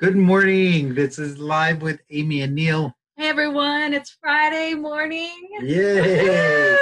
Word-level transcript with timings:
Good 0.00 0.16
morning. 0.16 0.92
This 0.92 1.20
is 1.20 1.38
live 1.38 1.80
with 1.80 2.00
Amy 2.10 2.40
and 2.40 2.52
Neil. 2.52 2.92
Hey 3.16 3.28
everyone, 3.28 3.94
it's 3.94 4.18
Friday 4.20 4.74
morning. 4.74 5.30
Yay! 5.60 6.76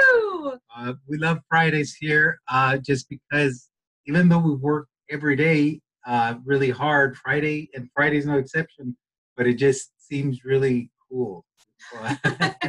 Uh, 0.75 0.95
we 1.07 1.19
love 1.19 1.41
Fridays 1.47 1.95
here 1.95 2.41
uh, 2.49 2.79
just 2.79 3.11
because 3.11 3.69
even 4.07 4.31
though 4.31 4.39
we 4.39 4.55
work 4.55 4.89
every 5.11 5.37
day 5.37 5.83
uh, 6.07 6.37
really 6.47 6.71
hard, 6.71 7.15
Friday 7.19 7.69
and 7.75 7.87
Friday's 7.95 8.25
no 8.25 8.39
exception, 8.39 8.97
but 9.37 9.47
it 9.47 9.59
just 9.59 9.91
seems 9.99 10.43
really 10.43 10.91
cool. 11.11 11.45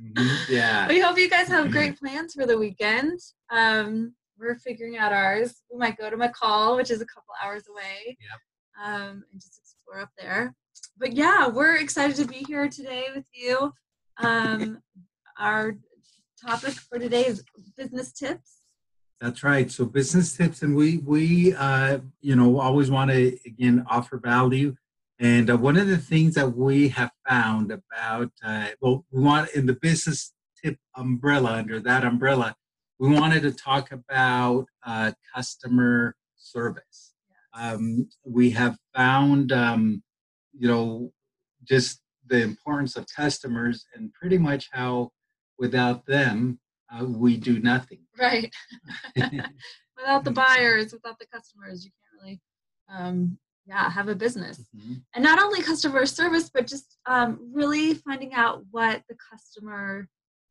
Mm-hmm. 0.00 0.54
Yeah. 0.54 0.88
We 0.88 0.98
hope 0.98 1.18
you 1.18 1.28
guys 1.28 1.46
have 1.48 1.70
great 1.70 1.98
plans 1.98 2.32
for 2.32 2.46
the 2.46 2.56
weekend. 2.56 3.20
Um, 3.50 4.14
we're 4.38 4.54
figuring 4.54 4.96
out 4.96 5.12
ours. 5.12 5.60
We 5.70 5.78
might 5.78 5.98
go 5.98 6.08
to 6.08 6.16
McCall, 6.16 6.76
which 6.76 6.90
is 6.90 7.02
a 7.02 7.06
couple 7.06 7.34
hours 7.44 7.64
away. 7.68 8.16
Yep. 8.18 8.40
Um, 8.82 9.24
and 9.30 9.40
just 9.40 9.58
explore 9.58 10.00
up 10.00 10.10
there. 10.18 10.54
But 10.98 11.12
yeah, 11.12 11.48
we're 11.48 11.76
excited 11.76 12.16
to 12.16 12.26
be 12.26 12.44
here 12.46 12.68
today 12.68 13.06
with 13.14 13.26
you. 13.32 13.72
Um, 14.18 14.82
our 15.38 15.76
topic 16.44 16.72
for 16.74 16.98
today 16.98 17.26
is 17.26 17.44
business 17.76 18.12
tips. 18.12 18.60
That's 19.20 19.42
right. 19.42 19.70
So 19.70 19.84
business 19.84 20.34
tips, 20.34 20.62
and 20.62 20.74
we 20.74 20.98
we 20.98 21.54
uh, 21.54 21.98
you 22.20 22.36
know 22.36 22.58
always 22.58 22.90
want 22.90 23.10
to 23.10 23.38
again 23.46 23.84
offer 23.88 24.18
value. 24.18 24.76
And 25.18 25.50
uh, 25.50 25.58
one 25.58 25.76
of 25.76 25.86
the 25.86 25.98
things 25.98 26.34
that 26.36 26.56
we 26.56 26.88
have 26.88 27.10
found 27.28 27.70
about 27.70 28.30
uh, 28.42 28.68
well, 28.80 29.04
we 29.10 29.22
want 29.22 29.50
in 29.50 29.66
the 29.66 29.74
business 29.74 30.32
tip 30.62 30.78
umbrella 30.96 31.52
under 31.52 31.80
that 31.80 32.04
umbrella, 32.04 32.54
we 32.98 33.08
wanted 33.08 33.42
to 33.42 33.52
talk 33.52 33.92
about 33.92 34.66
uh, 34.86 35.12
customer 35.34 36.16
service. 36.36 37.09
Um, 37.52 38.08
we 38.24 38.50
have 38.50 38.76
found 38.94 39.52
um, 39.52 40.02
you 40.56 40.68
know 40.68 41.12
just 41.64 42.00
the 42.26 42.42
importance 42.42 42.96
of 42.96 43.06
customers 43.14 43.84
and 43.94 44.12
pretty 44.12 44.38
much 44.38 44.68
how 44.72 45.10
without 45.58 46.06
them 46.06 46.58
uh, 46.92 47.04
we 47.04 47.36
do 47.36 47.60
nothing 47.60 48.00
right 48.18 48.52
without 49.16 50.24
the 50.24 50.30
buyers 50.44 50.92
without 50.92 51.18
the 51.18 51.26
customers 51.26 51.84
you 51.84 51.90
can't 51.90 52.22
really 52.22 52.40
um, 52.88 53.38
yeah 53.66 53.90
have 53.90 54.08
a 54.08 54.14
business 54.14 54.64
mm-hmm. 54.76 54.94
and 55.14 55.24
not 55.24 55.40
only 55.40 55.62
customer 55.62 56.06
service 56.06 56.50
but 56.52 56.66
just 56.66 56.96
um, 57.06 57.38
really 57.52 57.94
finding 57.94 58.34
out 58.34 58.62
what 58.70 59.02
the 59.08 59.16
customer 59.30 60.08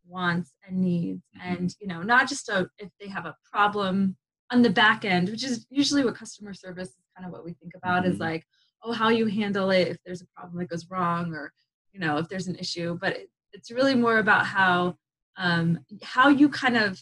wants 0.08 0.54
and 0.68 0.82
needs 0.82 1.22
mm-hmm. 1.38 1.54
and 1.54 1.76
you 1.80 1.88
know 1.88 2.02
not 2.02 2.28
just 2.28 2.50
a, 2.50 2.68
if 2.78 2.90
they 3.00 3.08
have 3.08 3.26
a 3.26 3.36
problem 3.52 4.16
on 4.52 4.62
the 4.62 4.70
back 4.70 5.06
end 5.06 5.30
which 5.30 5.44
is 5.44 5.66
usually 5.70 6.04
what 6.04 6.16
customer 6.16 6.54
service 6.54 6.90
is 6.90 7.06
kind 7.16 7.28
of 7.28 7.32
what 7.32 7.46
we 7.46 7.54
think 7.54 7.74
about 7.76 8.04
mm-hmm. 8.04 8.12
is 8.12 8.20
like 8.20 8.46
oh 8.84 8.92
how 8.92 9.10
you 9.10 9.26
handle 9.26 9.70
it 9.72 9.88
if 9.88 9.98
there's 10.06 10.22
a 10.22 10.28
problem 10.36 10.60
that 10.60 10.70
goes 10.70 10.90
wrong 10.90 11.34
or 11.34 11.52
you 11.94 12.00
know 12.00 12.18
if 12.18 12.28
there's 12.30 12.48
an 12.48 12.56
issue 12.56 12.98
but 13.00 13.14
it, 13.16 13.30
it's 13.52 13.72
really 13.72 13.96
more 13.96 14.20
about 14.20 14.46
how 14.46 14.96
um, 15.38 15.80
how 16.04 16.28
you 16.28 16.50
kind 16.50 16.76
of 16.76 17.00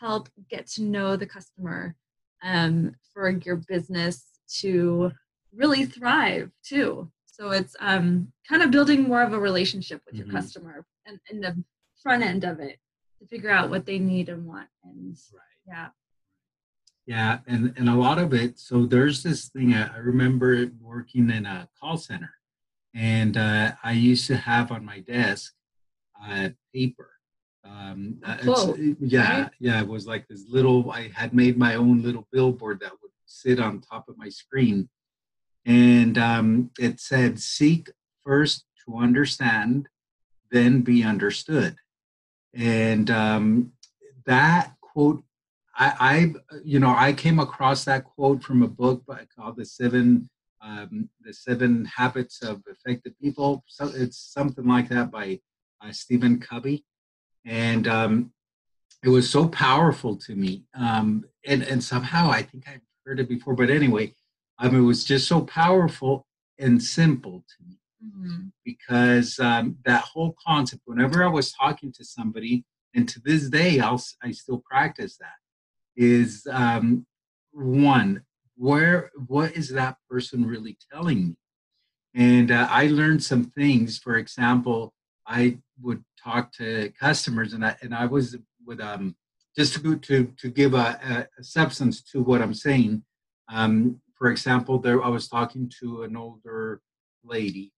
help 0.00 0.28
get 0.48 0.66
to 0.68 0.82
know 0.82 1.16
the 1.16 1.26
customer 1.26 1.96
um, 2.42 2.94
for 3.12 3.28
your 3.28 3.56
business 3.56 4.24
to 4.60 5.10
really 5.52 5.84
thrive 5.84 6.50
too 6.62 7.10
so 7.24 7.50
it's 7.50 7.76
um, 7.80 8.32
kind 8.48 8.62
of 8.62 8.70
building 8.70 9.02
more 9.02 9.22
of 9.22 9.32
a 9.32 9.38
relationship 9.38 10.00
with 10.06 10.14
mm-hmm. 10.14 10.30
your 10.30 10.40
customer 10.40 10.86
and 11.06 11.18
in 11.30 11.40
the 11.40 11.56
front 12.02 12.22
end 12.22 12.44
of 12.44 12.60
it 12.60 12.78
to 13.18 13.26
figure 13.26 13.50
out 13.50 13.70
what 13.70 13.86
they 13.86 13.98
need 13.98 14.28
and 14.28 14.46
want 14.46 14.68
and 14.84 15.16
right. 15.34 15.42
yeah 15.66 15.88
yeah, 17.06 17.38
and, 17.46 17.72
and 17.76 17.88
a 17.88 17.94
lot 17.94 18.18
of 18.18 18.34
it. 18.34 18.58
So 18.58 18.84
there's 18.84 19.22
this 19.22 19.48
thing 19.48 19.74
I, 19.74 19.94
I 19.94 19.98
remember 19.98 20.70
working 20.80 21.30
in 21.30 21.46
a 21.46 21.68
call 21.80 21.96
center, 21.96 22.34
and 22.94 23.36
uh, 23.36 23.72
I 23.82 23.92
used 23.92 24.26
to 24.26 24.36
have 24.36 24.72
on 24.72 24.84
my 24.84 25.00
desk 25.00 25.54
uh, 26.20 26.50
paper. 26.74 27.10
Um, 27.64 28.18
uh, 28.24 28.74
yeah, 29.00 29.42
right? 29.42 29.50
yeah, 29.60 29.80
it 29.80 29.88
was 29.88 30.06
like 30.06 30.26
this 30.26 30.44
little. 30.48 30.90
I 30.90 31.10
had 31.14 31.32
made 31.32 31.56
my 31.56 31.76
own 31.76 32.02
little 32.02 32.26
billboard 32.32 32.80
that 32.80 32.92
would 33.02 33.12
sit 33.24 33.60
on 33.60 33.80
top 33.80 34.08
of 34.08 34.18
my 34.18 34.28
screen, 34.28 34.88
and 35.64 36.18
um, 36.18 36.70
it 36.78 36.98
said, 36.98 37.38
"Seek 37.38 37.90
first 38.24 38.64
to 38.84 38.96
understand, 38.96 39.88
then 40.50 40.80
be 40.80 41.04
understood." 41.04 41.76
And 42.52 43.10
um, 43.10 43.72
that 44.24 44.74
quote 44.80 45.22
I, 45.78 45.92
I, 46.00 46.58
you 46.64 46.80
know, 46.80 46.94
I 46.96 47.12
came 47.12 47.38
across 47.38 47.84
that 47.84 48.04
quote 48.04 48.42
from 48.42 48.62
a 48.62 48.68
book 48.68 49.02
called 49.36 49.56
"The 49.56 49.64
Seven, 49.64 50.28
um, 50.62 51.10
The 51.22 51.32
Seven 51.32 51.84
Habits 51.84 52.42
of 52.42 52.62
Effective 52.66 53.12
People." 53.20 53.62
So 53.66 53.90
it's 53.94 54.18
something 54.18 54.66
like 54.66 54.88
that 54.88 55.10
by 55.10 55.40
uh, 55.82 55.92
Stephen 55.92 56.40
Covey, 56.40 56.84
and 57.44 57.86
um, 57.86 58.32
it 59.04 59.10
was 59.10 59.28
so 59.28 59.48
powerful 59.48 60.16
to 60.16 60.34
me. 60.34 60.64
Um, 60.74 61.24
and 61.46 61.62
and 61.62 61.84
somehow 61.84 62.30
I 62.30 62.42
think 62.42 62.64
I've 62.68 62.80
heard 63.04 63.20
it 63.20 63.28
before, 63.28 63.54
but 63.54 63.70
anyway, 63.70 64.14
um, 64.58 64.74
it 64.74 64.80
was 64.80 65.04
just 65.04 65.28
so 65.28 65.42
powerful 65.42 66.26
and 66.58 66.82
simple 66.82 67.44
to 67.46 67.68
me 67.68 67.78
mm-hmm. 68.02 68.46
because 68.64 69.38
um, 69.38 69.76
that 69.84 70.02
whole 70.02 70.34
concept. 70.44 70.82
Whenever 70.86 71.22
I 71.22 71.28
was 71.28 71.52
talking 71.52 71.92
to 71.92 72.04
somebody, 72.04 72.64
and 72.94 73.06
to 73.10 73.20
this 73.20 73.50
day, 73.50 73.78
I'll 73.78 74.02
I 74.22 74.30
still 74.30 74.62
practice 74.66 75.18
that 75.18 75.36
is 75.96 76.46
um, 76.50 77.06
one 77.52 78.22
where 78.56 79.10
what 79.26 79.52
is 79.52 79.68
that 79.70 79.96
person 80.08 80.46
really 80.46 80.78
telling 80.92 81.28
me? 81.28 81.36
And 82.14 82.50
uh, 82.50 82.66
i 82.70 82.86
learned 82.86 83.22
some 83.22 83.44
things 83.44 83.98
for 83.98 84.16
example 84.16 84.94
i 85.26 85.58
would 85.82 86.02
talk 86.22 86.50
to 86.52 86.90
customers 86.98 87.52
and 87.52 87.64
i 87.64 87.76
and 87.82 87.94
i 87.94 88.06
was 88.06 88.36
with 88.66 88.80
um 88.80 89.14
just 89.54 89.74
to 89.74 89.96
to 89.98 90.32
to 90.38 90.48
give 90.48 90.72
a, 90.72 91.26
a 91.38 91.44
substance 91.44 92.00
to 92.02 92.22
what 92.22 92.40
i'm 92.40 92.54
saying 92.54 93.02
um 93.50 94.00
for 94.14 94.30
example 94.30 94.78
there 94.78 95.02
i 95.04 95.08
was 95.08 95.28
talking 95.28 95.70
to 95.80 96.04
an 96.04 96.16
older 96.16 96.80
lady 97.22 97.72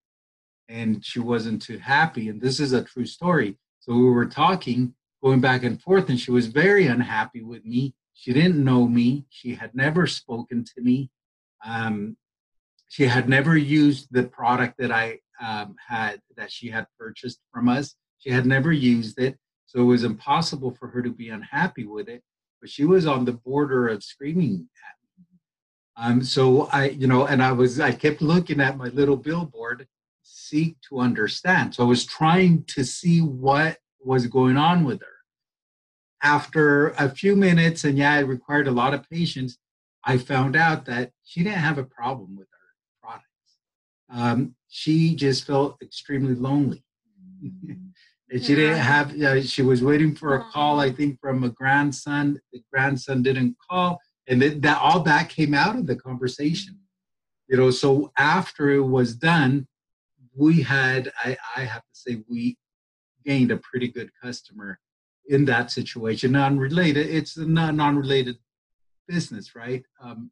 and 0.69 1.05
she 1.05 1.19
wasn't 1.19 1.63
too 1.63 1.79
happy 1.79 2.29
and 2.29 2.41
this 2.41 2.61
is 2.61 2.73
a 2.73 2.85
true 2.85 3.07
story. 3.07 3.57
So 3.81 3.95
we 3.95 4.11
were 4.11 4.27
talking 4.27 4.95
going 5.23 5.41
back 5.41 5.65
and 5.65 5.81
forth 5.81 6.09
and 6.11 6.21
she 6.21 6.31
was 6.31 6.47
very 6.47 6.87
unhappy 6.87 7.43
with 7.43 7.65
me 7.65 7.95
she 8.19 8.33
didn't 8.33 8.65
know 8.65 8.89
me. 8.89 9.25
She 9.31 9.55
had 9.55 9.77
never 9.77 10.09
spoken 10.09 10.65
to 10.65 10.83
me. 10.83 11.09
Um, 11.65 12.17
she 12.89 13.05
had 13.05 13.29
never 13.29 13.57
used 13.57 14.09
the 14.11 14.25
product 14.25 14.75
that 14.79 14.91
I 14.91 15.21
um, 15.41 15.77
had 15.87 16.21
that 16.37 16.51
she 16.51 16.69
had 16.69 16.89
purchased 16.99 17.39
from 17.53 17.69
us. 17.69 17.95
She 18.19 18.31
had 18.31 18.45
never 18.45 18.73
used 18.73 19.21
it, 19.21 19.39
so 19.67 19.79
it 19.79 19.85
was 19.85 20.03
impossible 20.03 20.73
for 20.73 20.89
her 20.89 21.01
to 21.01 21.13
be 21.13 21.29
unhappy 21.29 21.87
with 21.87 22.09
it. 22.09 22.25
But 22.61 22.71
she 22.71 22.85
was 22.85 23.07
on 23.07 23.25
the 23.25 23.35
border 23.35 23.87
of 23.87 24.03
screaming 24.03 24.69
at 24.89 24.97
me. 25.17 25.25
Um, 25.97 26.25
so 26.25 26.65
I, 26.73 26.89
you 26.89 27.07
know, 27.07 27.27
and 27.27 27.41
I 27.41 27.53
was, 27.53 27.79
I 27.79 27.93
kept 27.93 28.21
looking 28.21 28.61
at 28.61 28.77
my 28.77 28.89
little 28.89 29.17
billboard, 29.17 29.87
seek 30.25 30.77
to 30.89 30.99
understand. 30.99 31.77
So 31.77 31.85
I 31.85 31.87
was 31.87 32.05
trying 32.05 32.65
to 32.65 32.83
see 32.83 33.21
what 33.21 33.79
was 34.01 34.27
going 34.27 34.57
on 34.57 34.83
with 34.83 35.03
her 35.03 35.18
after 36.23 36.89
a 36.91 37.09
few 37.09 37.37
minutes, 37.37 37.85
and 37.85 37.97
yeah, 37.97 38.19
it 38.19 38.23
required 38.23 38.69
a 38.69 38.73
lot 38.73 38.95
of 38.95 39.09
patience, 39.09 39.59
I 40.05 40.19
found 40.19 40.57
out 40.57 40.85
that 40.87 41.13
she 41.25 41.43
didn't 41.43 41.59
have 41.59 41.79
a 41.79 41.85
problem 41.85 42.37
with 42.37 42.49
her 42.51 43.03
products. 43.03 43.25
Um, 44.11 44.55
she 44.69 45.15
just 45.15 45.47
felt 45.47 45.77
extremely 45.83 46.35
lonely. 46.35 46.83
and 47.43 48.45
she 48.45 48.55
didn't 48.55 48.79
have, 48.79 49.21
uh, 49.21 49.43
she 49.43 49.63
was 49.63 49.83
waiting 49.83 50.15
for 50.15 50.37
a 50.37 50.45
call, 50.51 50.81
I 50.81 50.91
think, 50.91 51.21
from 51.21 51.45
a 51.45 51.51
grandson. 51.51 52.41
The 52.53 52.63
grandson 52.73 53.23
didn't 53.23 53.57
call. 53.69 54.01
And 54.27 54.43
that 54.43 54.79
all 54.79 55.01
that 55.01 55.29
came 55.29 55.55
out 55.55 55.77
of 55.77 55.87
the 55.87 55.97
conversation. 55.97 56.79
You 57.49 57.57
know, 57.57 57.71
so 57.71 58.13
after 58.19 58.71
it 58.71 58.83
was 58.83 59.15
done, 59.15 59.67
we 60.35 60.63
had, 60.63 61.11
I, 61.25 61.37
I 61.57 61.61
have 61.65 61.81
to 61.81 61.95
say, 61.95 62.23
we 62.29 62.59
gained 63.25 63.51
a 63.51 63.57
pretty 63.57 63.89
good 63.89 64.11
customer 64.23 64.79
in 65.29 65.45
that 65.45 65.71
situation. 65.71 66.33
Non-related, 66.33 67.07
it's 67.07 67.37
a 67.37 67.47
non-related 67.47 68.37
business, 69.07 69.55
right? 69.55 69.85
Um, 70.03 70.31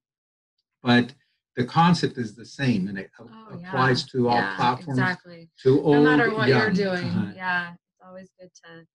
but 0.83 1.15
the 1.57 1.65
concept 1.65 2.19
is 2.19 2.35
the 2.35 2.45
same, 2.45 2.89
and 2.89 2.99
it 2.99 3.11
oh, 3.19 3.29
applies 3.53 4.03
yeah. 4.03 4.13
to 4.13 4.29
all 4.29 4.37
yeah, 4.37 4.57
platforms. 4.57 4.99
Exactly. 4.99 5.49
To 5.63 5.83
no 5.83 6.03
matter 6.03 6.35
what 6.35 6.49
young. 6.49 6.61
you're 6.61 6.71
doing, 6.71 7.05
uh-huh. 7.05 7.33
yeah, 7.35 7.71
it's 7.73 8.07
always 8.07 8.31
good 8.39 8.51
to 8.65 8.87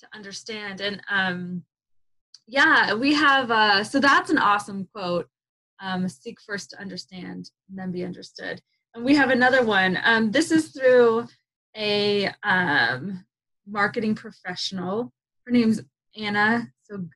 to 0.00 0.16
understand. 0.16 0.80
And 0.80 1.00
um, 1.08 1.62
yeah, 2.46 2.94
we 2.94 3.14
have. 3.14 3.50
Uh, 3.50 3.84
so 3.84 4.00
that's 4.00 4.30
an 4.30 4.38
awesome 4.38 4.88
quote. 4.92 5.28
Um, 5.80 6.08
seek 6.08 6.38
first 6.44 6.70
to 6.70 6.80
understand, 6.80 7.50
and 7.68 7.78
then 7.78 7.92
be 7.92 8.04
understood. 8.04 8.60
And 8.94 9.04
we 9.04 9.14
have 9.14 9.30
another 9.30 9.64
one. 9.64 9.98
Um, 10.02 10.32
this 10.32 10.50
is 10.50 10.68
through 10.68 11.28
a 11.76 12.32
um, 12.42 13.24
marketing 13.66 14.16
professional 14.16 15.12
her 15.48 15.52
name's 15.52 15.80
Anna 16.14 16.68
so 16.82 17.06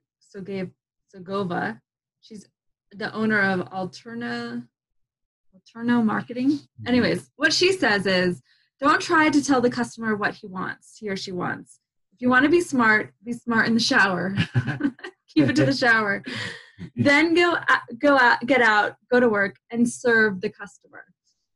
Sogova. 1.15 1.79
She's 2.23 2.49
the 2.91 3.13
owner 3.13 3.39
of 3.39 3.61
Alterna 3.71 4.67
Letourneau 5.55 6.03
Marketing. 6.03 6.53
Mm-hmm. 6.53 6.89
Anyways, 6.89 7.31
what 7.37 7.53
she 7.53 7.73
says 7.73 8.07
is 8.07 8.41
don't 8.81 9.03
try 9.03 9.29
to 9.29 9.45
tell 9.45 9.61
the 9.61 9.69
customer 9.69 10.17
what 10.17 10.35
he 10.35 10.47
wants, 10.47 10.97
he 10.99 11.11
or 11.11 11.17
she 11.17 11.31
wants. 11.31 11.81
If 12.15 12.23
you 12.23 12.31
want 12.31 12.45
to 12.45 12.51
be 12.51 12.63
smart, 12.63 13.13
be 13.23 13.35
smart 13.35 13.67
in 13.67 13.75
the 13.75 13.81
shower. 13.81 14.35
Keep 15.29 15.51
it 15.51 15.57
to 15.57 15.67
the 15.67 15.75
shower. 15.75 16.23
then 16.97 17.35
go 17.35 17.59
go 17.99 18.19
out, 18.19 18.41
get 18.47 18.63
out, 18.63 18.97
go 19.11 19.21
to 19.21 19.29
work, 19.29 19.57
and 19.71 19.87
serve 19.87 20.41
the 20.41 20.49
customer. 20.49 21.05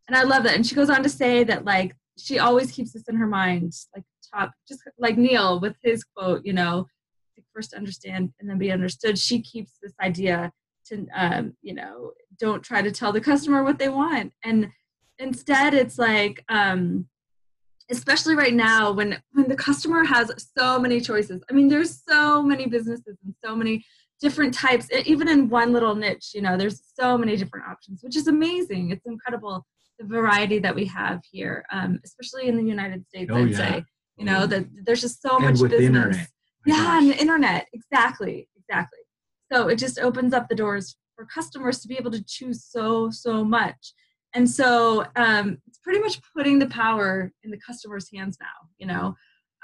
And 0.09 0.17
I 0.17 0.25
love 0.25 0.43
that. 0.43 0.55
And 0.55 0.67
she 0.67 0.75
goes 0.75 0.91
on 0.91 1.03
to 1.03 1.09
say 1.09 1.43
that 1.45 1.65
like 1.65 1.97
she 2.19 2.39
always 2.39 2.71
keeps 2.71 2.93
this 2.93 3.09
in 3.09 3.17
her 3.17 3.27
mind, 3.27 3.73
like 3.95 4.05
top, 4.33 4.53
just 4.69 4.83
like 4.99 5.17
Neil 5.17 5.61
with 5.61 5.77
his 5.83 6.05
quote, 6.05 6.45
you 6.45 6.53
know, 6.53 6.87
first 7.55 7.75
understand 7.75 8.33
and 8.39 8.49
then 8.49 8.59
be 8.59 8.71
understood. 8.71 9.19
She 9.19 9.41
keeps 9.41 9.79
this 9.83 9.95
idea 10.03 10.53
to, 10.89 11.07
um, 11.15 11.55
you 11.63 11.75
know, 11.75 12.13
don't 12.39 12.63
try 12.63 12.83
to 12.83 12.91
tell 12.91 13.13
the 13.13 13.21
customer 13.21 13.63
what 13.65 13.79
they 13.79 13.89
want, 13.89 14.33
and 14.45 14.69
instead 15.19 15.73
it's 15.73 15.99
like, 15.99 16.45
um, 16.49 17.09
especially 17.91 18.35
right 18.35 18.55
now 18.55 18.93
when 18.93 19.21
when 19.33 19.49
the 19.49 19.57
customer 19.57 20.05
has 20.05 20.31
so 20.57 20.79
many 20.79 21.01
choices. 21.01 21.43
I 21.51 21.55
mean, 21.55 21.69
there's 21.69 22.03
so 22.09 22.43
many 22.43 22.67
businesses 22.67 23.17
and 23.25 23.35
so 23.45 23.57
many 23.57 23.85
different 24.19 24.55
types 24.55 24.89
even 25.05 25.29
in 25.29 25.47
one 25.47 25.75
little 25.75 25.95
niche 25.95 26.31
you 26.33 26.41
know 26.41 26.57
there's 26.57 26.81
so 26.99 27.19
many 27.19 27.37
different 27.37 27.67
options 27.69 28.03
which 28.03 28.17
is 28.17 28.29
amazing 28.29 28.91
it's 28.91 29.05
incredible 29.05 29.63
the 29.99 30.05
variety 30.05 30.59
that 30.59 30.75
we 30.75 30.85
have 30.87 31.23
here, 31.31 31.65
um, 31.71 32.01
especially 32.05 32.49
in 32.49 32.57
the 32.57 32.63
United 32.63 33.07
States. 33.07 33.31
Oh, 33.33 33.43
I'd 33.43 33.51
yeah. 33.51 33.57
say, 33.57 33.85
you 34.17 34.25
know, 34.25 34.43
oh. 34.43 34.47
that 34.47 34.67
there's 34.85 35.01
just 35.01 35.23
so 35.23 35.37
and 35.37 35.45
much 35.45 35.61
with 35.61 35.71
business. 35.71 35.87
Internet. 35.87 36.29
yeah, 36.67 36.99
and 36.99 37.11
the 37.11 37.17
internet, 37.17 37.69
exactly, 37.73 38.49
exactly. 38.57 39.01
So 39.53 39.69
it 39.69 39.77
just 39.77 39.99
opens 39.99 40.33
up 40.35 40.49
the 40.49 40.55
doors 40.55 40.97
for 41.15 41.25
customers 41.27 41.81
to 41.81 41.89
be 41.89 41.97
able 41.97 42.11
to 42.11 42.25
choose 42.25 42.65
so 42.65 43.11
so 43.11 43.45
much, 43.45 43.95
and 44.35 44.49
so 44.49 45.07
um, 45.17 45.59
it's 45.67 45.79
pretty 45.79 46.01
much 46.01 46.21
putting 46.35 46.59
the 46.59 46.67
power 46.67 47.33
in 47.43 47.51
the 47.51 47.61
customer's 47.65 48.11
hands 48.13 48.39
now. 48.41 48.69
You 48.79 48.87
know, 48.87 49.17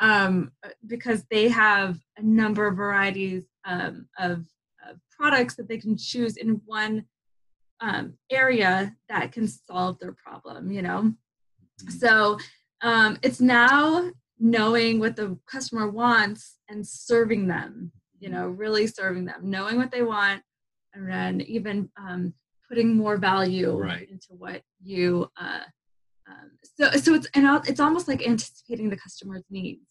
um, 0.02 0.50
because 0.86 1.24
they 1.30 1.48
have 1.48 1.98
a 2.18 2.22
number 2.22 2.66
of 2.66 2.76
varieties 2.76 3.44
um, 3.64 4.08
of, 4.18 4.44
of 4.88 4.98
products 5.10 5.54
that 5.54 5.68
they 5.68 5.78
can 5.78 5.96
choose 5.96 6.36
in 6.36 6.60
one 6.66 7.04
um, 7.80 8.14
area 8.30 8.94
that 9.08 9.32
can 9.32 9.48
solve 9.48 9.98
their 9.98 10.12
problem 10.12 10.70
you 10.70 10.82
know 10.82 11.02
mm-hmm. 11.02 11.90
so 11.90 12.38
um, 12.82 13.16
it's 13.22 13.40
now 13.40 14.10
knowing 14.42 14.98
what 14.98 15.16
the 15.16 15.38
customer 15.46 15.88
wants 15.88 16.58
and 16.68 16.86
serving 16.86 17.46
them 17.46 17.92
you 18.18 18.28
know 18.28 18.48
really 18.48 18.86
serving 18.86 19.24
them 19.24 19.40
knowing 19.42 19.76
what 19.76 19.90
they 19.90 20.02
want 20.02 20.42
and 20.94 21.08
then 21.08 21.40
even 21.42 21.88
um, 21.96 22.34
putting 22.68 22.94
more 22.94 23.16
value 23.16 23.78
right. 23.78 24.08
into 24.10 24.28
what 24.30 24.62
you 24.82 25.30
uh, 25.40 25.60
um, 26.28 26.50
so 26.62 26.90
so 26.92 27.14
it's 27.14 27.28
and 27.34 27.46
it's 27.68 27.80
almost 27.80 28.08
like 28.08 28.26
anticipating 28.26 28.90
the 28.90 28.96
customer's 28.96 29.44
needs 29.48 29.86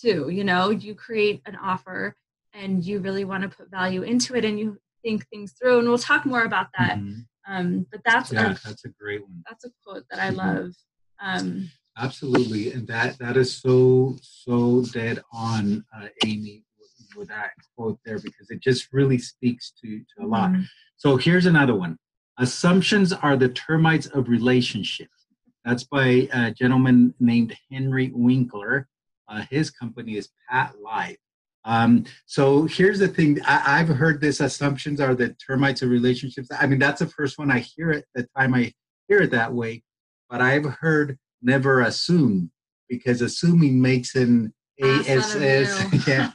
too 0.00 0.28
you 0.28 0.44
know 0.44 0.70
you 0.70 0.94
create 0.94 1.40
an 1.46 1.56
offer 1.56 2.14
and 2.52 2.84
you 2.84 3.00
really 3.00 3.24
want 3.24 3.42
to 3.42 3.48
put 3.48 3.70
value 3.70 4.02
into 4.02 4.34
it 4.36 4.44
and 4.44 4.58
you 4.58 4.76
think 5.02 5.26
things 5.28 5.52
through 5.52 5.78
and 5.78 5.88
we'll 5.88 5.98
talk 5.98 6.26
more 6.26 6.44
about 6.44 6.68
that 6.78 6.98
mm-hmm. 6.98 7.20
Um, 7.46 7.86
but 7.90 8.00
that's 8.04 8.32
yeah, 8.32 8.52
a, 8.52 8.54
that's 8.54 8.84
a 8.84 8.88
great 8.88 9.22
one. 9.22 9.42
That's 9.48 9.64
a 9.64 9.70
quote 9.84 10.04
that 10.10 10.18
I 10.18 10.30
love. 10.30 10.72
Um, 11.20 11.70
Absolutely, 11.96 12.72
and 12.72 12.86
that 12.88 13.18
that 13.18 13.36
is 13.36 13.56
so 13.56 14.16
so 14.20 14.82
dead 14.92 15.22
on, 15.32 15.84
uh, 15.96 16.08
Amy, 16.26 16.64
with, 16.78 17.16
with, 17.16 17.28
that 17.28 17.50
quote 17.76 18.00
there 18.04 18.18
because 18.18 18.50
it 18.50 18.60
just 18.60 18.88
really 18.92 19.18
speaks 19.18 19.72
to 19.80 19.98
to 20.00 20.24
a 20.24 20.26
lot. 20.26 20.50
Mm-hmm. 20.50 20.62
So 20.96 21.16
here's 21.16 21.46
another 21.46 21.74
one: 21.74 21.96
Assumptions 22.38 23.12
are 23.12 23.36
the 23.36 23.48
termites 23.48 24.06
of 24.06 24.28
relationships. 24.28 25.26
That's 25.64 25.84
by 25.84 26.28
a 26.32 26.50
gentleman 26.50 27.14
named 27.20 27.56
Henry 27.70 28.10
Winkler. 28.12 28.88
Uh, 29.28 29.44
his 29.48 29.70
company 29.70 30.16
is 30.16 30.28
PATLive. 30.50 31.16
Um, 31.64 32.04
so 32.26 32.64
here's 32.64 32.98
the 32.98 33.08
thing 33.08 33.40
I, 33.46 33.78
have 33.78 33.88
heard 33.88 34.20
this 34.20 34.40
assumptions 34.40 35.00
are 35.00 35.14
the 35.14 35.30
termites 35.34 35.80
of 35.80 35.88
relationships. 35.88 36.48
I 36.50 36.66
mean, 36.66 36.78
that's 36.78 36.98
the 36.98 37.08
first 37.08 37.38
one 37.38 37.50
I 37.50 37.60
hear 37.60 37.90
it, 37.90 38.04
the 38.14 38.28
time 38.36 38.52
I 38.52 38.74
hear 39.08 39.22
it 39.22 39.30
that 39.30 39.54
way. 39.54 39.82
But 40.28 40.42
I've 40.42 40.66
heard 40.66 41.18
never 41.44 41.82
assume 41.82 42.50
because 42.88 43.20
assuming 43.22 43.80
makes 43.80 44.14
an 44.14 44.52
ASS. 44.82 46.06
yeah. 46.08 46.30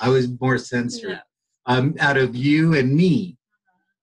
I 0.00 0.08
was 0.08 0.28
more 0.40 0.58
censored 0.58 1.10
yeah. 1.10 1.20
um, 1.66 1.94
out 1.98 2.16
of 2.16 2.36
you 2.36 2.74
and 2.74 2.94
me. 2.94 3.36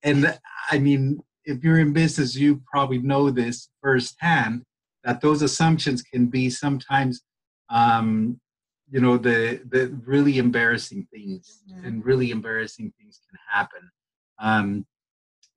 And 0.03 0.37
I 0.71 0.79
mean, 0.79 1.19
if 1.45 1.63
you're 1.63 1.79
in 1.79 1.93
business, 1.93 2.35
you 2.35 2.61
probably 2.71 2.99
know 2.99 3.29
this 3.29 3.69
firsthand 3.81 4.63
that 5.03 5.21
those 5.21 5.41
assumptions 5.41 6.01
can 6.01 6.27
be 6.27 6.49
sometimes 6.49 7.21
um, 7.69 8.39
you 8.91 9.01
know 9.01 9.17
the 9.17 9.61
the 9.69 9.87
really 10.05 10.37
embarrassing 10.37 11.07
things 11.11 11.63
mm-hmm. 11.71 11.85
and 11.85 12.05
really 12.05 12.31
embarrassing 12.31 12.93
things 12.99 13.19
can 13.29 13.39
happen 13.49 13.89
um, 14.39 14.85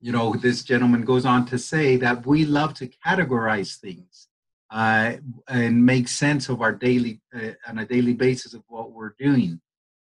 you 0.00 0.12
know 0.12 0.34
this 0.34 0.62
gentleman 0.62 1.02
goes 1.02 1.24
on 1.24 1.46
to 1.46 1.58
say 1.58 1.96
that 1.96 2.26
we 2.26 2.44
love 2.44 2.74
to 2.74 2.90
categorize 3.06 3.76
things 3.76 4.28
uh, 4.70 5.14
and 5.48 5.84
make 5.84 6.08
sense 6.08 6.48
of 6.48 6.62
our 6.62 6.72
daily 6.72 7.20
uh, 7.34 7.50
on 7.66 7.78
a 7.78 7.86
daily 7.86 8.14
basis 8.14 8.54
of 8.54 8.62
what 8.68 8.92
we're 8.92 9.14
doing 9.18 9.60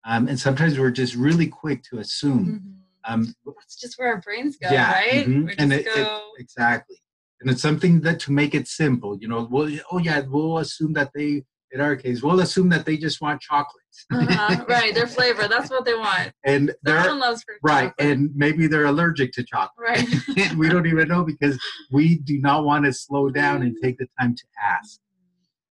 um, 0.05 0.27
and 0.27 0.39
sometimes 0.39 0.77
we're 0.77 0.91
just 0.91 1.15
really 1.15 1.47
quick 1.47 1.83
to 1.83 1.99
assume 1.99 2.45
mm-hmm. 2.45 3.13
um, 3.13 3.33
that's 3.45 3.79
just 3.79 3.97
where 3.97 4.09
our 4.09 4.21
brains 4.21 4.57
go 4.57 4.69
yeah, 4.69 4.91
right 4.91 5.25
mm-hmm. 5.25 5.49
and 5.57 5.73
it, 5.73 5.85
go... 5.85 5.91
it, 6.37 6.41
exactly 6.41 6.97
and 7.41 7.49
it's 7.49 7.61
something 7.61 8.01
that 8.01 8.19
to 8.19 8.31
make 8.31 8.53
it 8.53 8.67
simple 8.67 9.17
you 9.17 9.27
know 9.27 9.47
well 9.49 9.69
oh 9.91 9.99
yeah 9.99 10.21
we'll 10.27 10.57
assume 10.57 10.93
that 10.93 11.11
they 11.15 11.43
in 11.71 11.81
our 11.81 11.95
case, 11.95 12.21
we'll 12.21 12.39
assume 12.39 12.69
that 12.69 12.85
they 12.85 12.97
just 12.97 13.21
want 13.21 13.41
chocolates. 13.41 14.05
uh-huh. 14.11 14.65
Right, 14.69 14.93
their 14.93 15.07
flavor. 15.07 15.47
That's 15.47 15.69
what 15.69 15.85
they 15.85 15.93
want. 15.93 16.31
And 16.43 16.73
they're 16.83 17.19
right, 17.63 17.91
and 17.99 18.29
maybe 18.35 18.67
they're 18.67 18.85
allergic 18.85 19.31
to 19.33 19.43
chocolate. 19.43 19.71
Right. 19.77 20.53
we 20.57 20.69
don't 20.69 20.87
even 20.87 21.07
know 21.07 21.23
because 21.23 21.59
we 21.91 22.17
do 22.19 22.39
not 22.39 22.63
want 22.63 22.85
to 22.85 22.93
slow 22.93 23.29
down 23.29 23.61
and 23.61 23.75
take 23.81 23.97
the 23.97 24.07
time 24.19 24.35
to 24.35 24.43
ask. 24.63 24.99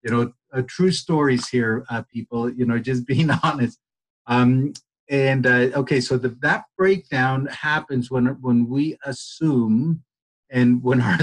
You 0.02 0.11
know, 0.11 0.32
uh, 0.52 0.62
true 0.67 0.90
stories 0.93 1.49
here, 1.49 1.85
uh, 1.90 2.02
people. 2.12 2.50
You 2.50 2.67
know, 2.67 2.79
just 2.79 3.06
being 3.06 3.31
honest. 3.43 3.79
Um, 4.26 4.73
and 5.11 5.46
uh, 5.46 5.70
okay, 5.75 6.00
so 6.00 6.19
the, 6.19 6.37
that 6.43 6.64
breakdown 6.76 7.46
happens 7.46 8.11
when 8.11 8.26
when 8.40 8.68
we 8.68 8.99
assume, 9.04 10.02
and 10.50 10.83
when 10.83 11.00
our 11.00 11.18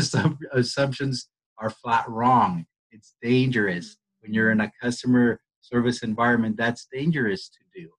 assumptions 0.53 1.29
are 1.57 1.69
flat 1.69 2.09
wrong. 2.09 2.65
It's 2.91 3.15
dangerous 3.21 3.97
when 4.25 4.33
you're 4.33 4.51
in 4.51 4.61
a 4.61 4.71
customer 4.81 5.39
service 5.61 6.01
environment, 6.03 6.57
that's 6.57 6.87
dangerous 6.91 7.49
to 7.49 7.59
do, 7.79 7.89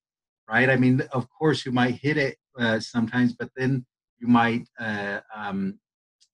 right? 0.49 0.69
I 0.69 0.77
mean, 0.77 1.03
of 1.13 1.29
course, 1.31 1.65
you 1.65 1.73
might 1.73 1.95
hit 1.95 2.17
it 2.17 2.37
uh, 2.59 2.81
sometimes, 2.81 3.33
but 3.35 3.51
then 3.57 3.87
you 4.19 4.27
might 4.27 4.67
uh, 4.79 5.21
um, 5.35 5.79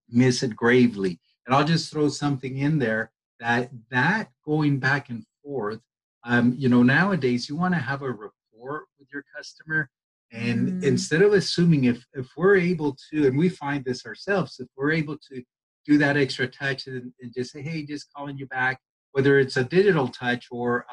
miss 0.08 0.42
it 0.42 0.56
gravely. 0.56 1.20
And 1.46 1.54
I'll 1.54 1.64
just 1.64 1.92
throw 1.92 2.08
something 2.08 2.58
in 2.58 2.78
there 2.78 3.12
that 3.40 3.70
that 3.90 4.28
going 4.44 4.78
back 4.78 5.10
and 5.10 5.24
forth, 5.44 5.80
um, 6.24 6.54
you 6.56 6.68
know, 6.68 6.82
nowadays 6.82 7.48
you 7.48 7.56
want 7.56 7.74
to 7.74 7.80
have 7.80 8.02
a 8.02 8.10
rapport 8.10 8.84
with 8.98 9.08
your 9.12 9.24
customer. 9.36 9.90
And 10.30 10.80
mm. 10.80 10.84
instead 10.84 11.20
of 11.20 11.34
assuming 11.34 11.84
if 11.84 12.06
if 12.14 12.28
we're 12.36 12.56
able 12.56 12.96
to, 13.10 13.26
and 13.26 13.36
we 13.36 13.48
find 13.50 13.84
this 13.84 14.06
ourselves, 14.06 14.60
if 14.60 14.68
we're 14.76 14.92
able 14.92 15.18
to 15.30 15.42
do 15.84 15.98
that 15.98 16.16
extra 16.16 16.46
touch 16.46 16.86
and, 16.86 17.12
and 17.20 17.34
just 17.34 17.52
say, 17.52 17.60
hey, 17.60 17.84
just 17.84 18.12
calling 18.14 18.38
you 18.38 18.46
back, 18.46 18.80
whether 19.12 19.38
it's 19.38 19.56
a 19.56 19.64
digital 19.64 20.08
touch 20.08 20.48
or 20.50 20.86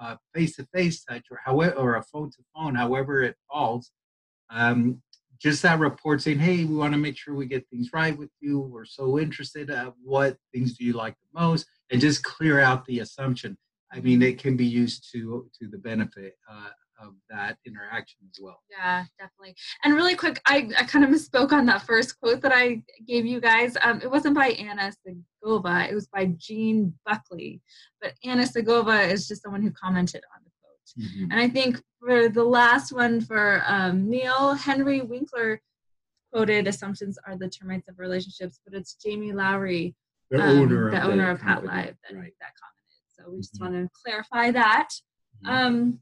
a 0.00 0.18
face-to-face 0.34 1.04
touch 1.04 1.26
or 1.30 1.38
however 1.44 1.74
or 1.74 1.96
a 1.96 2.02
phone-to-phone, 2.02 2.74
however 2.74 3.22
it 3.22 3.36
falls. 3.50 3.90
Um, 4.50 5.02
just 5.40 5.62
that 5.62 5.78
report 5.78 6.20
saying, 6.20 6.40
"Hey, 6.40 6.64
we 6.64 6.74
want 6.74 6.92
to 6.94 6.98
make 6.98 7.16
sure 7.16 7.34
we 7.34 7.46
get 7.46 7.68
things 7.68 7.90
right 7.92 8.16
with 8.16 8.30
you. 8.40 8.58
We're 8.60 8.84
so 8.84 9.18
interested. 9.18 9.70
Uh, 9.70 9.92
what 10.02 10.36
things 10.52 10.76
do 10.76 10.84
you 10.84 10.94
like 10.94 11.14
the 11.14 11.40
most?" 11.40 11.66
And 11.90 12.00
just 12.00 12.24
clear 12.24 12.58
out 12.60 12.84
the 12.86 13.00
assumption. 13.00 13.56
I 13.92 14.00
mean, 14.00 14.20
it 14.22 14.38
can 14.38 14.56
be 14.56 14.66
used 14.66 15.10
to 15.12 15.48
to 15.58 15.68
the 15.68 15.78
benefit 15.78 16.34
uh, 16.50 16.70
of 17.00 17.14
that 17.30 17.56
interaction 17.66 18.20
as 18.30 18.38
well. 18.40 18.60
Yeah, 18.70 19.04
definitely. 19.18 19.54
And 19.84 19.94
really 19.94 20.14
quick, 20.14 20.40
I, 20.46 20.68
I 20.78 20.84
kind 20.84 21.04
of 21.04 21.10
misspoke 21.10 21.52
on 21.52 21.66
that 21.66 21.82
first 21.82 22.18
quote 22.20 22.40
that 22.42 22.52
I 22.54 22.82
gave 23.06 23.26
you 23.26 23.40
guys. 23.40 23.76
Um, 23.82 24.00
it 24.02 24.10
wasn't 24.10 24.34
by 24.34 24.48
Anna 24.48 24.92
Segova, 25.06 25.90
it 25.90 25.94
was 25.94 26.08
by 26.08 26.26
Jean 26.36 26.94
Buckley. 27.06 27.60
But 28.00 28.14
Anna 28.24 28.42
Segova 28.42 29.10
is 29.10 29.28
just 29.28 29.42
someone 29.42 29.62
who 29.62 29.70
commented 29.70 30.22
on 30.34 30.42
the 30.44 30.50
quote. 30.60 31.06
Mm-hmm. 31.06 31.30
And 31.32 31.40
I 31.40 31.48
think 31.48 31.80
for 32.00 32.28
the 32.28 32.44
last 32.44 32.92
one 32.92 33.20
for 33.20 33.62
um, 33.66 34.08
Neil, 34.08 34.54
Henry 34.54 35.00
Winkler 35.00 35.60
quoted 36.32 36.66
assumptions 36.66 37.18
are 37.26 37.36
the 37.36 37.48
termites 37.48 37.88
of 37.88 37.98
relationships, 37.98 38.60
but 38.64 38.74
it's 38.74 38.94
Jamie 38.94 39.32
Lowry, 39.32 39.94
the 40.30 40.42
um, 40.42 40.58
owner, 40.58 40.90
the 40.90 40.98
of, 40.98 41.10
owner 41.10 41.30
of 41.30 41.40
PATLive, 41.40 41.64
that, 41.64 42.14
right. 42.14 42.34
that 42.40 42.52
commented. 42.60 42.78
So 43.08 43.30
we 43.30 43.38
just 43.38 43.54
mm-hmm. 43.54 43.74
want 43.74 43.86
to 43.86 44.00
clarify 44.04 44.50
that. 44.52 44.88
Mm-hmm. 45.44 45.54
Um, 45.54 46.00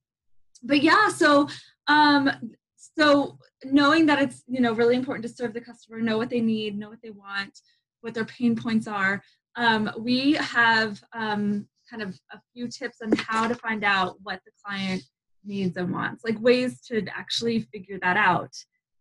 but 0.62 0.82
yeah, 0.82 1.08
so 1.08 1.48
um, 1.86 2.30
so 2.76 3.38
knowing 3.64 4.06
that 4.06 4.20
it's 4.20 4.42
you 4.46 4.60
know 4.60 4.72
really 4.72 4.96
important 4.96 5.24
to 5.24 5.32
serve 5.32 5.54
the 5.54 5.60
customer, 5.60 6.00
know 6.00 6.18
what 6.18 6.30
they 6.30 6.40
need, 6.40 6.78
know 6.78 6.88
what 6.88 7.02
they 7.02 7.10
want, 7.10 7.60
what 8.00 8.14
their 8.14 8.24
pain 8.24 8.56
points 8.56 8.86
are. 8.86 9.22
Um, 9.56 9.90
we 9.98 10.32
have 10.34 11.02
um, 11.12 11.66
kind 11.88 12.02
of 12.02 12.18
a 12.32 12.40
few 12.52 12.68
tips 12.68 12.98
on 13.02 13.12
how 13.12 13.48
to 13.48 13.54
find 13.54 13.84
out 13.84 14.16
what 14.22 14.40
the 14.44 14.52
client 14.64 15.02
needs 15.44 15.76
and 15.76 15.92
wants, 15.92 16.24
like 16.24 16.40
ways 16.40 16.80
to 16.82 17.06
actually 17.08 17.60
figure 17.60 17.98
that 18.02 18.16
out. 18.16 18.52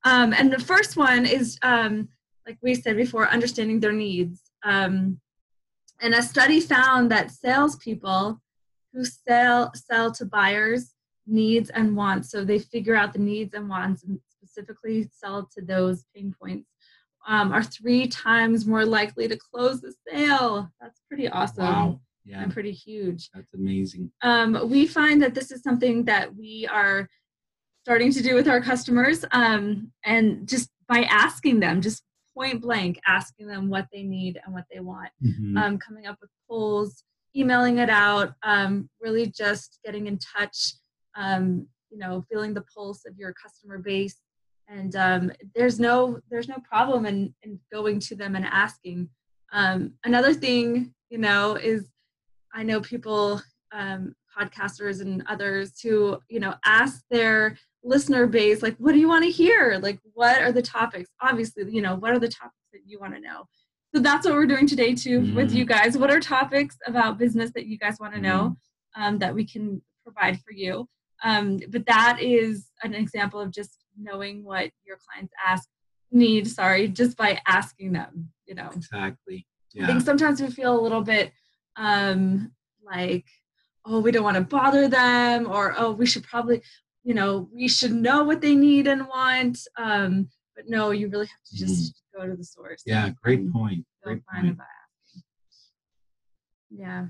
Um, 0.03 0.33
and 0.33 0.53
the 0.53 0.59
first 0.59 0.95
one 0.95 1.25
is, 1.25 1.57
um, 1.61 2.07
like 2.45 2.57
we 2.61 2.75
said 2.75 2.95
before, 2.95 3.27
understanding 3.27 3.79
their 3.79 3.91
needs. 3.91 4.41
Um, 4.63 5.19
and 6.01 6.13
a 6.13 6.21
study 6.21 6.59
found 6.59 7.09
that 7.11 7.31
salespeople 7.31 8.39
who 8.93 9.05
sell 9.05 9.73
sell 9.75 10.11
to 10.11 10.25
buyers 10.25 10.94
needs 11.27 11.69
and 11.69 11.95
wants, 11.95 12.29
so 12.29 12.43
they 12.43 12.59
figure 12.59 12.95
out 12.95 13.13
the 13.13 13.19
needs 13.19 13.53
and 13.53 13.69
wants 13.69 14.03
and 14.03 14.19
specifically 14.29 15.09
sell 15.11 15.49
to 15.55 15.63
those 15.63 16.05
pain 16.15 16.33
points, 16.41 16.69
um, 17.27 17.51
are 17.51 17.63
three 17.63 18.07
times 18.07 18.65
more 18.65 18.85
likely 18.85 19.27
to 19.27 19.37
close 19.37 19.81
the 19.81 19.93
sale. 20.07 20.71
That's 20.79 21.01
pretty 21.07 21.27
awesome. 21.27 21.65
Wow. 21.65 21.99
Yeah. 22.23 22.41
And 22.41 22.51
pretty 22.51 22.71
huge. 22.71 23.29
That's 23.33 23.53
amazing. 23.53 24.11
Um, 24.23 24.69
we 24.69 24.87
find 24.87 25.21
that 25.21 25.35
this 25.35 25.51
is 25.51 25.61
something 25.61 26.05
that 26.05 26.35
we 26.35 26.67
are 26.71 27.07
starting 27.83 28.11
to 28.11 28.23
do 28.23 28.33
with 28.33 28.47
our 28.47 28.61
customers 28.61 29.23
um, 29.31 29.91
and 30.03 30.47
just 30.47 30.69
by 30.87 31.03
asking 31.03 31.59
them, 31.59 31.81
just 31.81 32.03
point 32.35 32.61
blank, 32.61 32.99
asking 33.07 33.47
them 33.47 33.69
what 33.69 33.87
they 33.93 34.01
need 34.01 34.39
and 34.43 34.53
what 34.53 34.65
they 34.73 34.79
want, 34.79 35.09
mm-hmm. 35.23 35.57
um, 35.57 35.77
coming 35.77 36.07
up 36.07 36.17
with 36.19 36.29
polls, 36.49 37.03
emailing 37.35 37.77
it 37.77 37.89
out, 37.89 38.33
um, 38.43 38.89
really 38.99 39.27
just 39.27 39.79
getting 39.85 40.07
in 40.07 40.17
touch, 40.17 40.73
um, 41.15 41.67
you 41.89 41.97
know, 41.97 42.23
feeling 42.29 42.53
the 42.53 42.65
pulse 42.73 43.05
of 43.05 43.17
your 43.17 43.33
customer 43.33 43.77
base. 43.77 44.17
And 44.67 44.95
um, 44.95 45.31
there's 45.55 45.79
no 45.79 46.19
there's 46.29 46.47
no 46.47 46.57
problem 46.67 47.05
in, 47.05 47.33
in 47.43 47.59
going 47.71 47.99
to 48.01 48.15
them 48.15 48.35
and 48.35 48.45
asking. 48.45 49.09
Um, 49.51 49.93
another 50.03 50.33
thing, 50.33 50.93
you 51.09 51.19
know, 51.19 51.55
is 51.55 51.85
I 52.53 52.63
know 52.63 52.81
people, 52.81 53.41
um, 53.71 54.15
podcasters 54.37 55.01
and 55.01 55.23
others 55.27 55.79
who, 55.81 56.19
you 56.29 56.39
know, 56.39 56.55
ask 56.65 57.03
their 57.09 57.57
listener 57.83 58.27
base, 58.27 58.61
like, 58.61 58.75
what 58.77 58.93
do 58.93 58.99
you 58.99 59.07
want 59.07 59.23
to 59.23 59.31
hear? 59.31 59.79
Like, 59.81 59.99
what 60.13 60.41
are 60.41 60.51
the 60.51 60.61
topics? 60.61 61.09
Obviously, 61.21 61.63
you 61.69 61.81
know, 61.81 61.95
what 61.95 62.11
are 62.11 62.19
the 62.19 62.27
topics 62.27 62.55
that 62.73 62.81
you 62.85 62.99
want 62.99 63.13
to 63.13 63.21
know? 63.21 63.45
So 63.93 64.01
that's 64.01 64.25
what 64.25 64.35
we're 64.35 64.45
doing 64.45 64.67
today 64.67 64.93
too 64.93 65.21
mm-hmm. 65.21 65.35
with 65.35 65.53
you 65.53 65.63
guys. 65.63 65.97
What 65.97 66.11
are 66.11 66.19
topics 66.19 66.77
about 66.85 67.17
business 67.17 67.51
that 67.55 67.67
you 67.67 67.77
guys 67.77 67.97
want 67.99 68.13
to 68.13 68.19
know 68.19 68.57
mm-hmm. 68.97 69.03
um, 69.03 69.19
that 69.19 69.33
we 69.33 69.45
can 69.45 69.81
provide 70.03 70.39
for 70.41 70.51
you? 70.51 70.87
Um, 71.23 71.59
but 71.69 71.85
that 71.85 72.19
is 72.21 72.67
an 72.83 72.93
example 72.93 73.39
of 73.39 73.51
just 73.51 73.85
knowing 73.97 74.43
what 74.43 74.71
your 74.85 74.97
clients 75.09 75.33
ask 75.45 75.69
need 76.11 76.47
sorry 76.47 76.87
just 76.87 77.17
by 77.17 77.39
asking 77.47 77.91
them 77.93 78.29
you 78.45 78.53
know 78.53 78.69
exactly 78.75 79.45
yeah. 79.73 79.83
i 79.83 79.87
think 79.87 80.01
sometimes 80.01 80.41
we 80.41 80.49
feel 80.49 80.77
a 80.77 80.79
little 80.79 81.01
bit 81.01 81.31
um, 81.77 82.51
like, 82.83 83.25
oh, 83.85 83.99
we 83.99 84.11
don't 84.11 84.23
want 84.23 84.37
to 84.37 84.41
bother 84.41 84.87
them, 84.87 85.47
or 85.47 85.73
oh, 85.77 85.91
we 85.91 86.05
should 86.05 86.23
probably, 86.23 86.61
you 87.03 87.13
know, 87.13 87.49
we 87.53 87.67
should 87.67 87.93
know 87.93 88.23
what 88.23 88.41
they 88.41 88.55
need 88.55 88.87
and 88.87 89.07
want. 89.07 89.59
Um, 89.77 90.29
but 90.55 90.65
no, 90.67 90.91
you 90.91 91.09
really 91.09 91.27
have 91.27 91.43
to 91.51 91.57
just 91.57 91.93
mm. 91.93 92.19
go 92.19 92.27
to 92.27 92.35
the 92.35 92.43
source. 92.43 92.81
Yeah, 92.85 93.09
great 93.21 93.51
point. 93.51 93.85
Great 94.03 94.21
point. 94.25 94.57
Yeah. 96.69 97.07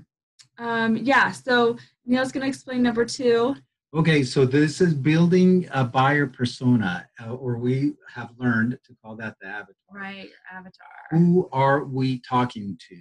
Um, 0.58 0.96
yeah, 0.96 1.32
so 1.32 1.76
Neil's 2.06 2.32
going 2.32 2.42
to 2.42 2.48
explain 2.48 2.82
number 2.82 3.04
two. 3.04 3.56
Okay, 3.94 4.24
so 4.24 4.44
this 4.44 4.80
is 4.80 4.92
building 4.94 5.68
a 5.72 5.84
buyer 5.84 6.26
persona, 6.26 7.08
uh, 7.22 7.32
or 7.32 7.56
we 7.56 7.94
have 8.12 8.30
learned 8.36 8.78
to 8.84 8.96
call 9.02 9.14
that 9.16 9.36
the 9.40 9.46
avatar. 9.46 9.74
Right, 9.90 10.28
avatar. 10.52 10.88
Who 11.10 11.48
are 11.52 11.84
we 11.84 12.20
talking 12.20 12.76
to? 12.88 13.00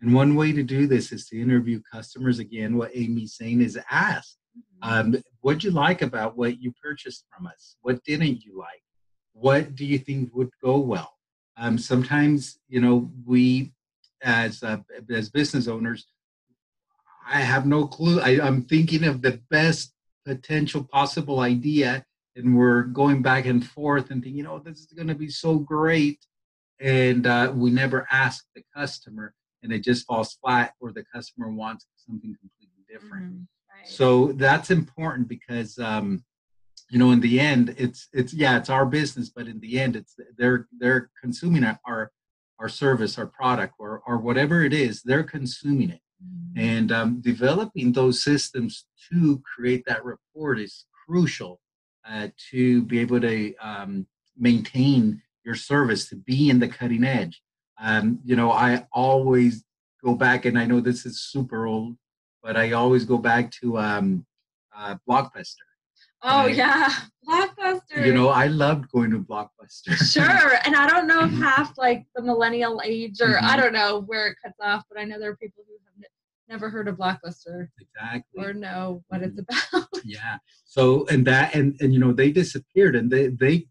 And 0.00 0.14
one 0.14 0.34
way 0.34 0.52
to 0.52 0.62
do 0.62 0.86
this 0.86 1.12
is 1.12 1.26
to 1.28 1.40
interview 1.40 1.80
customers. 1.92 2.38
Again, 2.38 2.76
what 2.76 2.90
Amy's 2.94 3.36
saying 3.36 3.60
is 3.60 3.78
ask, 3.90 4.36
mm-hmm. 4.82 5.14
um, 5.14 5.22
what 5.40 5.62
you 5.62 5.70
like 5.70 6.02
about 6.02 6.36
what 6.36 6.60
you 6.60 6.72
purchased 6.82 7.24
from 7.30 7.46
us? 7.46 7.76
What 7.82 8.02
didn't 8.04 8.44
you 8.44 8.58
like? 8.58 8.82
What 9.34 9.74
do 9.74 9.84
you 9.84 9.98
think 9.98 10.34
would 10.34 10.50
go 10.62 10.78
well? 10.78 11.12
Um, 11.56 11.78
sometimes, 11.78 12.58
you 12.68 12.80
know, 12.80 13.10
we 13.26 13.72
as 14.22 14.62
uh, 14.62 14.78
as 15.10 15.28
business 15.30 15.68
owners, 15.68 16.06
I 17.26 17.40
have 17.40 17.66
no 17.66 17.86
clue. 17.86 18.20
I, 18.20 18.40
I'm 18.44 18.62
thinking 18.62 19.04
of 19.04 19.22
the 19.22 19.40
best 19.50 19.93
potential 20.24 20.84
possible 20.84 21.40
idea, 21.40 22.04
and 22.36 22.56
we're 22.56 22.82
going 22.82 23.22
back 23.22 23.46
and 23.46 23.66
forth 23.66 24.10
and 24.10 24.22
thinking, 24.22 24.46
oh, 24.46 24.58
this 24.58 24.80
is 24.80 24.86
going 24.86 25.08
to 25.08 25.14
be 25.14 25.28
so 25.28 25.58
great, 25.58 26.24
and 26.80 27.26
uh, 27.26 27.52
we 27.54 27.70
never 27.70 28.06
ask 28.10 28.44
the 28.54 28.62
customer 28.74 29.34
and 29.64 29.72
it 29.72 29.82
just 29.82 30.06
falls 30.06 30.34
flat 30.34 30.74
or 30.78 30.92
the 30.92 31.04
customer 31.12 31.50
wants 31.50 31.86
something 31.96 32.36
completely 32.38 32.84
different. 32.88 33.32
Mm-hmm. 33.32 33.78
Right. 33.80 33.88
So 33.88 34.32
that's 34.32 34.70
important 34.70 35.26
because 35.26 35.78
um, 35.78 36.22
you 36.90 36.98
know 36.98 37.10
in 37.10 37.20
the 37.20 37.40
end 37.40 37.74
it's 37.76 38.08
it's 38.12 38.32
yeah 38.32 38.56
it's 38.58 38.70
our 38.70 38.86
business, 38.86 39.30
but 39.30 39.48
in 39.48 39.58
the 39.58 39.80
end 39.80 39.96
it's 39.96 40.14
they're 40.38 40.68
they're 40.78 41.10
consuming 41.20 41.64
our 41.64 42.12
our 42.60 42.68
service, 42.68 43.18
our 43.18 43.26
product, 43.26 43.74
or 43.80 44.02
or 44.06 44.18
whatever 44.18 44.62
it 44.62 44.72
is, 44.72 45.02
they're 45.02 45.24
consuming 45.24 45.90
it. 45.90 46.00
Mm-hmm. 46.22 46.58
And 46.58 46.92
um, 46.92 47.20
developing 47.20 47.92
those 47.92 48.22
systems 48.22 48.86
to 49.10 49.42
create 49.54 49.84
that 49.86 50.04
rapport 50.04 50.56
is 50.56 50.86
crucial 51.06 51.60
uh, 52.08 52.28
to 52.50 52.82
be 52.82 52.98
able 52.98 53.20
to 53.20 53.54
um, 53.56 54.06
maintain 54.36 55.22
your 55.44 55.54
service, 55.54 56.08
to 56.08 56.16
be 56.16 56.50
in 56.50 56.58
the 56.58 56.68
cutting 56.68 57.04
edge. 57.04 57.42
Um, 57.80 58.20
you 58.24 58.36
know, 58.36 58.50
I 58.50 58.86
always 58.92 59.64
go 60.02 60.14
back, 60.14 60.44
and 60.44 60.58
I 60.58 60.64
know 60.64 60.80
this 60.80 61.06
is 61.06 61.22
super 61.22 61.66
old, 61.66 61.96
but 62.42 62.56
I 62.56 62.72
always 62.72 63.04
go 63.04 63.18
back 63.18 63.50
to 63.62 63.78
um, 63.78 64.26
uh, 64.76 64.96
Blockbuster. 65.08 65.66
Oh 66.22 66.46
yeah, 66.46 66.90
Blockbuster. 67.28 67.80
You 68.04 68.12
know, 68.12 68.28
I 68.28 68.46
loved 68.46 68.90
going 68.90 69.10
to 69.10 69.18
Blockbuster. 69.18 69.94
sure, 70.12 70.58
and 70.64 70.74
I 70.74 70.88
don't 70.88 71.06
know 71.06 71.24
if 71.24 71.32
half 71.32 71.76
like 71.76 72.06
the 72.14 72.22
millennial 72.22 72.80
age, 72.84 73.20
or 73.20 73.34
mm-hmm. 73.34 73.44
I 73.44 73.56
don't 73.56 73.72
know 73.72 74.00
where 74.00 74.28
it 74.28 74.36
cuts 74.42 74.56
off, 74.60 74.84
but 74.90 74.98
I 74.98 75.04
know 75.04 75.18
there 75.18 75.30
are 75.30 75.36
people 75.36 75.64
who 75.68 75.73
never 76.48 76.70
heard 76.70 76.88
of 76.88 76.96
Blockbuster. 76.96 77.68
Exactly. 77.80 78.44
Or 78.44 78.52
know 78.52 79.02
what 79.08 79.22
mm-hmm. 79.22 79.38
it's 79.38 79.72
about. 79.72 79.88
yeah. 80.04 80.38
So 80.64 81.06
and 81.06 81.26
that 81.26 81.54
and 81.54 81.76
and 81.80 81.92
you 81.92 82.00
know 82.00 82.12
they 82.12 82.30
disappeared, 82.30 82.96
and 82.96 83.10
they 83.10 83.28
they 83.28 83.66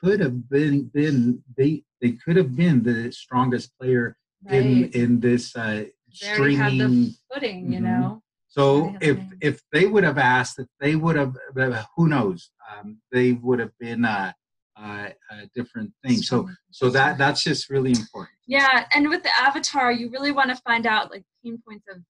could 0.00 0.20
have 0.20 0.48
been 0.48 0.90
been 0.92 1.42
they 1.56 1.82
they 2.00 2.12
could 2.12 2.36
have 2.36 2.54
been 2.54 2.82
the 2.82 3.10
strongest 3.12 3.76
player 3.78 4.16
right. 4.44 4.54
in 4.54 4.90
in 4.90 5.20
this 5.20 5.54
uh, 5.56 5.84
streaming 6.10 6.78
the 6.78 7.14
footing, 7.32 7.64
mm-hmm. 7.64 7.72
you 7.72 7.80
know. 7.80 8.22
So 8.48 8.96
if 9.02 9.18
if 9.42 9.62
they 9.70 9.86
would 9.86 10.04
have 10.04 10.16
asked, 10.16 10.58
if 10.58 10.66
they 10.80 10.96
would 10.96 11.16
have, 11.16 11.36
uh, 11.58 11.82
who 11.94 12.08
knows, 12.08 12.50
um, 12.72 12.98
they 13.12 13.32
would 13.32 13.58
have 13.58 13.72
been 13.78 14.06
a, 14.06 14.34
a, 14.78 15.12
a 15.30 15.46
different 15.54 15.92
thing. 16.02 16.16
So 16.22 16.48
so 16.70 16.88
that 16.88 17.18
that's 17.18 17.42
just 17.42 17.68
really 17.68 17.90
important. 17.90 18.34
Yeah, 18.46 18.86
and 18.94 19.10
with 19.10 19.22
the 19.22 19.30
avatar, 19.38 19.92
you 19.92 20.08
really 20.08 20.32
want 20.32 20.48
to 20.50 20.56
find 20.56 20.86
out 20.86 21.10
like 21.10 21.24
pain 21.44 21.62
points 21.68 21.84
of 21.94 22.00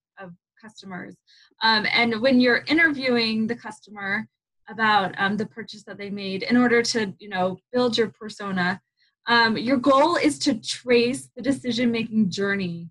customers, 0.61 1.15
um, 1.63 1.85
and 1.91 2.21
when 2.21 2.39
you're 2.39 2.63
interviewing 2.67 3.47
the 3.47 3.55
customer 3.55 4.27
about 4.69 5.15
um, 5.17 5.37
the 5.37 5.45
purchase 5.45 5.83
that 5.83 5.97
they 5.97 6.09
made, 6.09 6.43
in 6.43 6.57
order 6.57 6.81
to 6.81 7.13
you 7.19 7.29
know 7.29 7.57
build 7.71 7.97
your 7.97 8.09
persona, 8.09 8.81
um, 9.27 9.57
your 9.57 9.77
goal 9.77 10.15
is 10.15 10.39
to 10.39 10.55
trace 10.55 11.29
the 11.35 11.41
decision 11.41 11.91
making 11.91 12.29
journey 12.29 12.89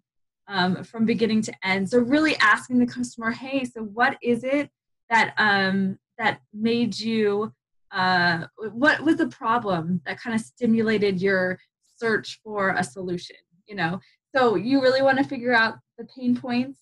um, 0.49 0.85
from 0.85 1.05
beginning 1.05 1.43
to 1.43 1.53
end. 1.65 1.89
So 1.89 1.99
really 1.99 2.37
asking 2.37 2.79
the 2.79 2.87
customer, 2.87 3.31
hey, 3.31 3.65
so 3.65 3.83
what 3.83 4.17
is 4.23 4.45
it 4.45 4.71
that 5.11 5.35
um, 5.39 5.99
that 6.19 6.41
made 6.53 6.99
you? 6.99 7.53
Uh, 7.91 8.47
what 8.73 9.01
was 9.01 9.17
the 9.17 9.29
problem 9.29 10.01
that 10.07 10.21
kind 10.21 10.35
of 10.35 10.41
stimulated 10.41 11.23
your 11.23 11.59
search 11.97 12.41
for 12.45 12.71
a 12.71 12.85
solution? 12.85 13.37
You 13.67 13.77
know, 13.77 14.01
so 14.35 14.55
you 14.55 14.83
really 14.83 15.03
want 15.03 15.19
to 15.19 15.25
figure 15.25 15.55
out 15.55 15.77
the 15.99 16.07
pain 16.17 16.37
points, 16.37 16.81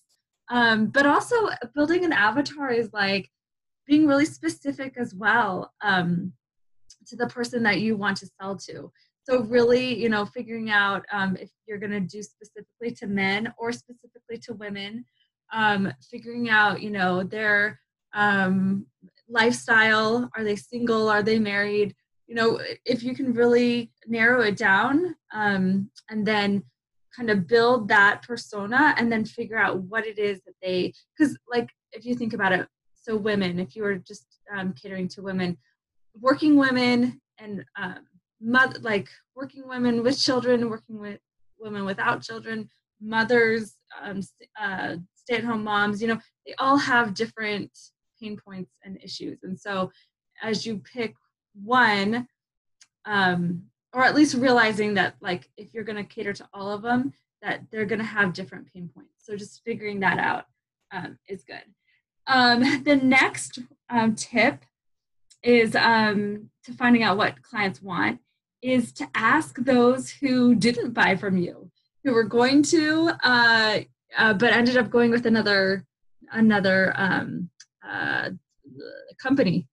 um, 0.49 0.87
but 0.87 1.05
also 1.05 1.49
building 1.73 2.05
an 2.05 2.13
avatar 2.13 2.71
is 2.71 2.91
like 2.93 3.29
being 3.87 4.07
really 4.07 4.25
specific 4.25 4.95
as 4.97 5.13
well 5.13 5.73
um, 5.81 6.33
to 7.07 7.15
the 7.15 7.27
person 7.27 7.63
that 7.63 7.79
you 7.79 7.95
want 7.95 8.17
to 8.17 8.29
sell 8.39 8.55
to. 8.55 8.91
So 9.23 9.41
really 9.43 9.97
you 9.97 10.09
know 10.09 10.25
figuring 10.25 10.69
out 10.69 11.05
um, 11.11 11.35
if 11.37 11.49
you're 11.67 11.79
going 11.79 11.91
to 11.91 11.99
do 11.99 12.21
specifically 12.21 12.91
to 12.91 13.07
men 13.07 13.53
or 13.57 13.71
specifically 13.71 14.37
to 14.43 14.53
women 14.53 15.05
um, 15.53 15.91
figuring 16.11 16.49
out 16.49 16.81
you 16.81 16.89
know 16.89 17.23
their 17.23 17.79
um, 18.13 18.85
lifestyle. 19.27 20.29
Are 20.35 20.43
they 20.43 20.55
single? 20.55 21.09
Are 21.09 21.23
they 21.23 21.39
married? 21.39 21.95
You 22.27 22.35
know 22.35 22.59
if 22.85 23.03
you 23.03 23.15
can 23.15 23.33
really 23.33 23.91
narrow 24.07 24.41
it 24.41 24.57
down 24.57 25.15
um, 25.33 25.89
and 26.09 26.25
then 26.25 26.63
kind 27.15 27.29
of 27.29 27.47
build 27.47 27.87
that 27.87 28.21
persona 28.21 28.93
and 28.97 29.11
then 29.11 29.23
figure 29.23 29.57
out 29.57 29.81
what 29.83 30.05
it 30.05 30.17
is 30.17 30.41
that 30.45 30.55
they 30.61 30.93
because 31.17 31.37
like 31.49 31.69
if 31.91 32.05
you 32.05 32.15
think 32.15 32.33
about 32.33 32.51
it 32.51 32.67
so 32.93 33.15
women 33.15 33.59
if 33.59 33.75
you 33.75 33.83
were 33.83 33.95
just 33.95 34.25
um, 34.55 34.73
catering 34.73 35.07
to 35.07 35.21
women 35.21 35.57
working 36.19 36.55
women 36.55 37.21
and 37.39 37.63
um, 37.77 38.05
mother, 38.41 38.79
like 38.79 39.09
working 39.35 39.67
women 39.67 40.03
with 40.03 40.19
children, 40.19 40.69
working 40.69 40.99
with 40.99 41.19
women 41.59 41.85
without 41.85 42.21
children, 42.21 42.69
mothers, 43.01 43.75
um, 44.01 44.21
uh, 44.59 44.95
stay-at-home 45.15 45.63
moms. 45.63 46.01
You 46.01 46.09
know, 46.09 46.19
they 46.45 46.53
all 46.59 46.77
have 46.77 47.13
different 47.13 47.71
pain 48.21 48.37
points 48.37 48.71
and 48.83 48.97
issues, 49.03 49.39
and 49.43 49.59
so 49.59 49.91
as 50.41 50.65
you 50.65 50.81
pick 50.93 51.15
one, 51.53 52.27
um, 53.05 53.63
or 53.95 54.03
at 54.03 54.13
least 54.13 54.35
realizing 54.35 54.93
that 54.95 55.15
like 55.21 55.49
if 55.55 55.73
you're 55.73 55.85
going 55.85 55.95
to 55.95 56.03
cater 56.03 56.33
to 56.33 56.47
all 56.53 56.69
of 56.69 56.81
them, 56.81 57.13
that 57.41 57.61
they're 57.71 57.85
going 57.85 57.99
to 57.99 58.05
have 58.05 58.33
different 58.33 58.71
pain 58.73 58.89
points. 58.93 59.13
So 59.23 59.37
just 59.37 59.63
figuring 59.63 60.01
that 60.01 60.19
out 60.19 60.45
um, 60.91 61.17
is 61.29 61.43
good. 61.43 61.63
Um, 62.27 62.83
the 62.83 62.97
next 62.97 63.59
um, 63.89 64.15
tip 64.15 64.65
is 65.41 65.75
um, 65.75 66.49
to 66.65 66.73
finding 66.73 67.03
out 67.03 67.17
what 67.17 67.41
clients 67.41 67.81
want 67.81 68.19
is 68.61 68.91
to 68.93 69.07
ask 69.15 69.55
those 69.63 70.09
who 70.09 70.55
didn't 70.55 70.91
buy 70.91 71.15
from 71.15 71.37
you, 71.37 71.71
who 72.03 72.13
were 72.13 72.23
going 72.23 72.63
to, 72.63 73.11
uh, 73.23 73.79
uh, 74.17 74.33
but 74.33 74.51
ended 74.51 74.75
up 74.75 74.89
going 74.89 75.09
with 75.09 75.25
another 75.25 75.85
another 76.33 76.91
um, 76.97 77.49
uh, 77.87 78.31
company. 79.21 79.67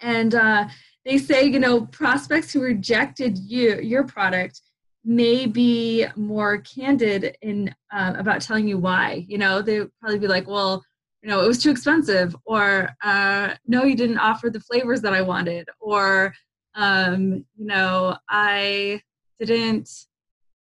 And 0.00 0.34
uh, 0.34 0.68
they 1.04 1.18
say, 1.18 1.44
you 1.44 1.58
know, 1.58 1.86
prospects 1.86 2.52
who 2.52 2.60
rejected 2.62 3.38
you 3.38 3.80
your 3.80 4.04
product 4.04 4.60
may 5.04 5.46
be 5.46 6.06
more 6.14 6.58
candid 6.58 7.36
in 7.42 7.74
uh, 7.92 8.14
about 8.18 8.42
telling 8.42 8.68
you 8.68 8.78
why. 8.78 9.24
You 9.28 9.38
know, 9.38 9.62
they 9.62 9.84
probably 10.00 10.18
be 10.18 10.28
like, 10.28 10.46
well, 10.46 10.84
you 11.22 11.28
know, 11.28 11.42
it 11.42 11.48
was 11.48 11.62
too 11.62 11.70
expensive, 11.70 12.34
or 12.44 12.88
uh, 13.02 13.54
no, 13.66 13.84
you 13.84 13.94
didn't 13.94 14.18
offer 14.18 14.50
the 14.50 14.60
flavors 14.60 15.00
that 15.02 15.12
I 15.12 15.22
wanted, 15.22 15.68
or 15.78 16.34
um, 16.74 17.44
you 17.56 17.66
know, 17.66 18.16
I 18.28 19.02
didn't 19.38 19.90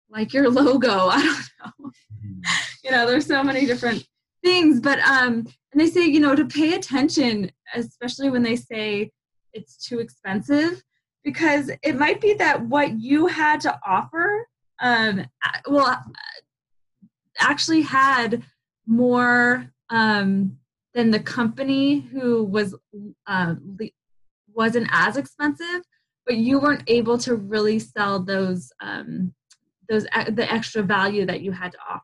like 0.10 0.34
your 0.34 0.50
logo. 0.50 0.90
I 1.10 1.22
don't 1.22 1.82
know. 1.82 1.92
Mm-hmm. 2.26 2.42
you 2.84 2.92
know, 2.92 3.06
there's 3.06 3.26
so 3.28 3.44
many 3.44 3.66
different 3.66 4.06
things, 4.44 4.80
but 4.80 5.00
um, 5.00 5.46
and 5.72 5.80
they 5.80 5.88
say, 5.88 6.06
you 6.06 6.20
know, 6.20 6.36
to 6.36 6.46
pay 6.46 6.74
attention, 6.74 7.52
especially 7.74 8.30
when 8.30 8.44
they 8.44 8.56
say 8.56 9.12
it's 9.54 9.78
too 9.78 10.00
expensive, 10.00 10.84
because 11.24 11.70
it 11.84 11.98
might 11.98 12.20
be 12.22 12.34
that 12.36 12.66
what 12.66 13.00
you 13.00 13.28
had 13.28 13.62
to 13.62 13.80
offer, 13.86 14.48
um, 14.82 15.26
well, 15.68 16.04
actually 17.40 17.82
had 17.82 18.44
more 18.88 19.72
um, 19.90 20.58
than 20.94 21.12
the 21.12 21.20
company 21.20 22.00
who 22.00 22.44
was 22.44 22.76
uh, 23.28 23.56
wasn't 24.54 24.88
as 24.92 25.18
expensive, 25.18 25.82
but 26.26 26.38
you 26.38 26.60
weren't 26.60 26.84
able 26.88 27.18
to 27.18 27.36
really 27.36 27.80
sell 27.80 28.20
those 28.20 28.72
um, 28.82 29.34
those 29.90 30.06
the 30.30 30.48
extra 30.52 30.82
value 30.82 31.26
that 31.26 31.42
you 31.42 31.52
had 31.52 31.72
to 31.72 31.78
offer. 31.90 32.04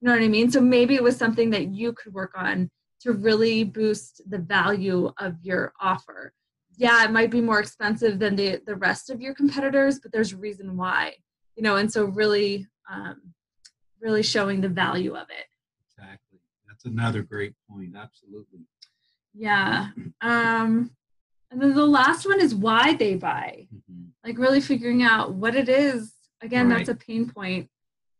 You 0.00 0.06
know 0.06 0.14
what 0.14 0.22
I 0.22 0.28
mean? 0.28 0.50
So 0.50 0.60
maybe 0.60 0.94
it 0.94 1.02
was 1.02 1.16
something 1.16 1.50
that 1.50 1.68
you 1.68 1.92
could 1.92 2.12
work 2.12 2.32
on 2.36 2.70
to 3.00 3.12
really 3.12 3.64
boost 3.64 4.22
the 4.28 4.38
value 4.38 5.12
of 5.18 5.34
your 5.42 5.72
offer. 5.80 6.32
Yeah, 6.78 7.04
it 7.04 7.10
might 7.10 7.30
be 7.30 7.40
more 7.40 7.60
expensive 7.60 8.18
than 8.18 8.36
the 8.36 8.62
the 8.64 8.76
rest 8.76 9.10
of 9.10 9.20
your 9.20 9.34
competitors, 9.34 9.98
but 9.98 10.12
there's 10.12 10.32
a 10.32 10.36
reason 10.36 10.76
why. 10.76 11.14
You 11.56 11.62
know, 11.64 11.76
and 11.76 11.92
so 11.92 12.04
really, 12.04 12.68
um, 12.90 13.34
really 14.00 14.22
showing 14.22 14.60
the 14.60 14.68
value 14.68 15.16
of 15.16 15.26
it 15.28 15.46
Exactly. 15.90 16.38
that's 16.68 16.84
another 16.84 17.22
great 17.22 17.54
point. 17.68 17.96
Absolutely. 17.96 18.60
Yeah. 19.34 19.88
Um, 20.20 20.92
and 21.50 21.60
then 21.60 21.74
the 21.74 21.86
last 21.86 22.26
one 22.26 22.40
is 22.40 22.54
why 22.54 22.94
they 22.94 23.14
buy. 23.14 23.66
Mm-hmm. 23.74 24.04
Like 24.24 24.38
really 24.38 24.60
figuring 24.60 25.02
out 25.02 25.34
what 25.34 25.56
it 25.56 25.68
is. 25.68 26.12
Again, 26.42 26.68
right. 26.68 26.78
that's 26.78 26.88
a 26.90 26.94
pain 26.94 27.28
point. 27.28 27.68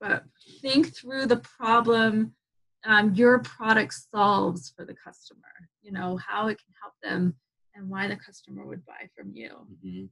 But 0.00 0.24
think 0.60 0.94
through 0.94 1.26
the 1.26 1.36
problem 1.36 2.34
um, 2.84 3.14
your 3.14 3.40
product 3.40 3.94
solves 4.12 4.72
for 4.74 4.84
the 4.84 4.94
customer. 4.94 5.40
You 5.82 5.92
know 5.92 6.16
how 6.16 6.48
it 6.48 6.58
can 6.58 6.74
help 6.80 6.94
them 7.02 7.34
and 7.78 7.88
why 7.88 8.08
the 8.08 8.16
customer 8.16 8.66
would 8.66 8.84
buy 8.84 9.08
from 9.16 9.32
you. 9.32 9.50
Mm-hmm. 9.50 10.04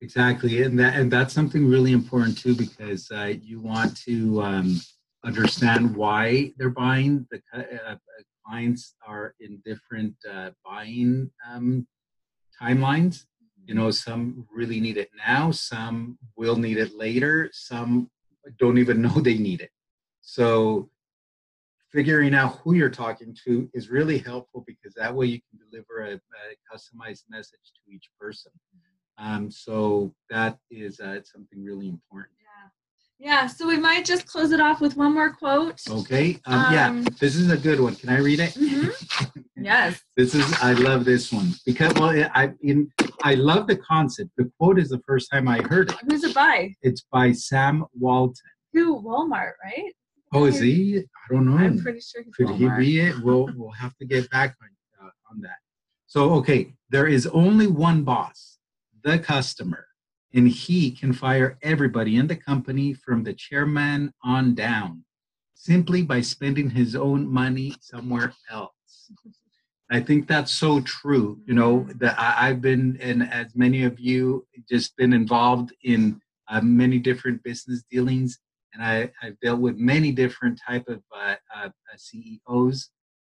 Exactly, 0.00 0.62
and 0.62 0.78
that 0.78 0.94
and 0.94 1.10
that's 1.10 1.34
something 1.34 1.68
really 1.68 1.92
important 1.92 2.38
too 2.38 2.54
because 2.54 3.10
uh, 3.10 3.32
you 3.42 3.60
want 3.60 3.96
to 4.02 4.40
um, 4.42 4.80
understand 5.24 5.96
why 5.96 6.52
they're 6.56 6.70
buying. 6.70 7.26
The 7.32 7.40
uh, 7.52 7.62
uh, 7.92 7.96
clients 8.46 8.94
are 9.06 9.34
in 9.40 9.60
different 9.64 10.14
uh, 10.30 10.50
buying 10.64 11.30
um, 11.50 11.86
timelines. 12.60 13.24
You 13.66 13.74
know, 13.74 13.90
some 13.90 14.46
really 14.54 14.80
need 14.80 14.96
it 14.98 15.10
now, 15.26 15.50
some 15.50 16.16
will 16.36 16.56
need 16.56 16.78
it 16.78 16.94
later, 16.96 17.50
some 17.52 18.08
don't 18.58 18.78
even 18.78 19.02
know 19.02 19.20
they 19.20 19.36
need 19.36 19.60
it. 19.60 19.70
So, 20.20 20.90
figuring 21.92 22.34
out 22.34 22.58
who 22.58 22.74
you're 22.74 22.88
talking 22.88 23.36
to 23.44 23.68
is 23.74 23.90
really 23.90 24.18
helpful 24.18 24.62
because 24.64 24.94
that 24.94 25.14
way 25.14 25.26
you 25.26 25.40
can 25.50 25.57
deliver 25.70 26.04
a, 26.04 26.14
a 26.14 26.18
customized 26.72 27.24
message 27.28 27.72
to 27.74 27.92
each 27.92 28.08
person. 28.20 28.52
Um, 29.18 29.50
so 29.50 30.14
that 30.30 30.58
is 30.70 31.00
uh, 31.00 31.20
something 31.24 31.62
really 31.64 31.88
important. 31.88 32.36
Yeah, 32.40 33.28
yeah, 33.30 33.46
so 33.48 33.66
we 33.66 33.76
might 33.76 34.04
just 34.04 34.26
close 34.26 34.52
it 34.52 34.60
off 34.60 34.80
with 34.80 34.96
one 34.96 35.14
more 35.14 35.32
quote. 35.32 35.80
Okay. 35.90 36.38
Um, 36.46 36.54
um, 36.54 36.72
yeah, 36.72 37.04
this 37.18 37.34
is 37.34 37.50
a 37.50 37.56
good 37.56 37.80
one. 37.80 37.96
Can 37.96 38.10
I 38.10 38.18
read 38.18 38.38
it? 38.38 38.50
Mm-hmm. 38.50 39.40
yes. 39.56 40.00
this 40.16 40.36
is. 40.36 40.52
I 40.62 40.74
love 40.74 41.04
this 41.04 41.32
one 41.32 41.52
because 41.66 41.92
well, 41.94 42.10
I 42.34 42.52
in 42.62 42.88
I 43.24 43.34
love 43.34 43.66
the 43.66 43.76
concept. 43.76 44.30
The 44.36 44.50
quote 44.56 44.78
is 44.78 44.88
the 44.88 45.02
first 45.04 45.30
time 45.32 45.48
I 45.48 45.62
heard 45.62 45.90
it. 45.90 45.96
Who's 46.08 46.22
it 46.22 46.34
by? 46.34 46.72
It's 46.82 47.04
by 47.10 47.32
Sam 47.32 47.84
Walton. 47.98 48.36
Who 48.72 49.02
Walmart, 49.02 49.52
right? 49.64 49.92
Oh, 50.32 50.44
is 50.44 50.60
he? 50.60 50.98
I 50.98 51.34
don't 51.34 51.46
know. 51.46 51.56
I'm 51.56 51.80
pretty 51.80 52.00
sure. 52.00 52.22
Could 52.36 52.46
Walmart. 52.46 52.78
he 52.78 52.86
be 52.86 53.00
it? 53.00 53.18
We'll 53.20 53.50
we'll 53.56 53.72
have 53.72 53.96
to 53.96 54.04
get 54.04 54.30
back 54.30 54.54
on 54.62 54.68
on 55.30 55.40
that. 55.42 55.58
So 56.06 56.34
okay, 56.34 56.74
there 56.90 57.06
is 57.06 57.26
only 57.26 57.66
one 57.66 58.02
boss, 58.02 58.58
the 59.02 59.18
customer 59.18 59.88
and 60.34 60.48
he 60.48 60.90
can 60.90 61.12
fire 61.12 61.58
everybody 61.62 62.16
in 62.16 62.26
the 62.26 62.36
company 62.36 62.92
from 62.92 63.24
the 63.24 63.32
chairman 63.32 64.12
on 64.22 64.54
down 64.54 65.04
simply 65.54 66.02
by 66.02 66.20
spending 66.20 66.70
his 66.70 66.94
own 66.94 67.26
money 67.26 67.74
somewhere 67.80 68.32
else. 68.50 69.10
I 69.90 70.00
think 70.00 70.28
that's 70.28 70.52
so 70.52 70.80
true. 70.82 71.40
You 71.46 71.54
know, 71.54 71.88
that 71.96 72.14
I've 72.18 72.60
been, 72.60 72.98
and 73.00 73.22
as 73.32 73.54
many 73.54 73.84
of 73.84 73.98
you, 73.98 74.46
just 74.68 74.96
been 74.96 75.14
involved 75.14 75.72
in 75.82 76.20
uh, 76.48 76.60
many 76.60 76.98
different 76.98 77.42
business 77.42 77.82
dealings, 77.90 78.38
and 78.74 78.82
I, 78.82 79.10
have 79.20 79.40
dealt 79.40 79.60
with 79.60 79.78
many 79.78 80.12
different 80.12 80.60
type 80.66 80.86
of 80.88 81.02
uh, 81.16 81.36
uh, 81.56 81.70
CEOs. 81.96 82.90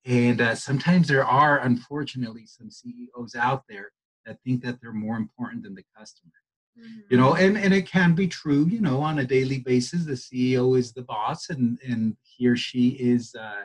And 0.09 0.41
uh, 0.41 0.55
sometimes 0.55 1.07
there 1.07 1.25
are, 1.25 1.59
unfortunately, 1.61 2.47
some 2.47 2.71
CEOs 2.71 3.35
out 3.37 3.65
there 3.69 3.93
that 4.29 4.39
think 4.45 4.63
that 4.63 4.81
they're 4.81 4.93
more 4.93 5.17
important 5.17 5.63
than 5.63 5.75
the 5.75 5.85
customer 5.97 6.33
mm-hmm. 6.79 7.01
you 7.09 7.17
know 7.17 7.35
and 7.35 7.57
and 7.57 7.73
it 7.73 7.87
can 7.87 8.15
be 8.15 8.29
true 8.29 8.67
you 8.67 8.81
know 8.81 9.01
on 9.01 9.19
a 9.19 9.25
daily 9.25 9.59
basis 9.59 10.05
the 10.05 10.13
ceo 10.13 10.79
is 10.79 10.93
the 10.93 11.03
boss 11.03 11.49
and 11.51 11.79
and 11.87 12.17
he 12.23 12.47
or 12.47 12.57
she 12.57 12.91
is 12.91 13.35
uh, 13.35 13.65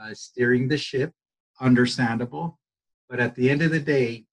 uh, 0.00 0.14
steering 0.14 0.66
the 0.66 0.78
ship 0.78 1.12
understandable 1.60 2.58
but 3.08 3.20
at 3.20 3.34
the 3.34 3.50
end 3.50 3.62
of 3.62 3.70
the 3.70 3.80
day 3.80 4.24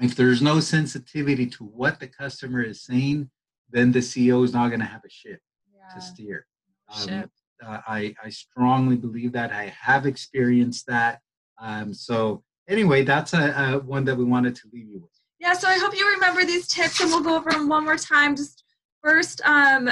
if 0.00 0.14
there's 0.14 0.42
no 0.42 0.60
sensitivity 0.60 1.46
to 1.46 1.64
what 1.64 2.00
the 2.00 2.08
customer 2.08 2.62
is 2.62 2.82
saying 2.82 3.28
then 3.70 3.90
the 3.92 3.98
ceo 3.98 4.44
is 4.44 4.52
not 4.52 4.68
going 4.68 4.80
to 4.80 4.86
have 4.86 5.04
a 5.04 5.10
ship 5.10 5.40
yeah. 5.76 5.94
to 5.94 6.00
steer 6.00 6.46
um, 6.88 7.08
ship. 7.08 7.30
Uh, 7.64 7.80
I, 7.86 8.14
I 8.22 8.30
strongly 8.30 8.96
believe 8.96 9.32
that 9.32 9.52
i 9.52 9.72
have 9.80 10.06
experienced 10.06 10.86
that 10.86 11.20
um, 11.60 11.94
so 11.94 12.42
anyway 12.68 13.04
that's 13.04 13.32
a, 13.32 13.52
a 13.56 13.78
one 13.78 14.04
that 14.06 14.16
we 14.16 14.24
wanted 14.24 14.54
to 14.56 14.68
leave 14.72 14.88
you 14.88 15.00
with 15.00 15.14
yeah, 15.44 15.52
so 15.52 15.68
I 15.68 15.76
hope 15.76 15.94
you 15.94 16.10
remember 16.10 16.42
these 16.46 16.66
tips 16.66 17.00
and 17.02 17.10
we'll 17.10 17.20
go 17.20 17.36
over 17.36 17.50
them 17.50 17.68
one 17.68 17.84
more 17.84 17.98
time. 17.98 18.34
Just 18.34 18.64
first, 19.02 19.42
um, 19.44 19.90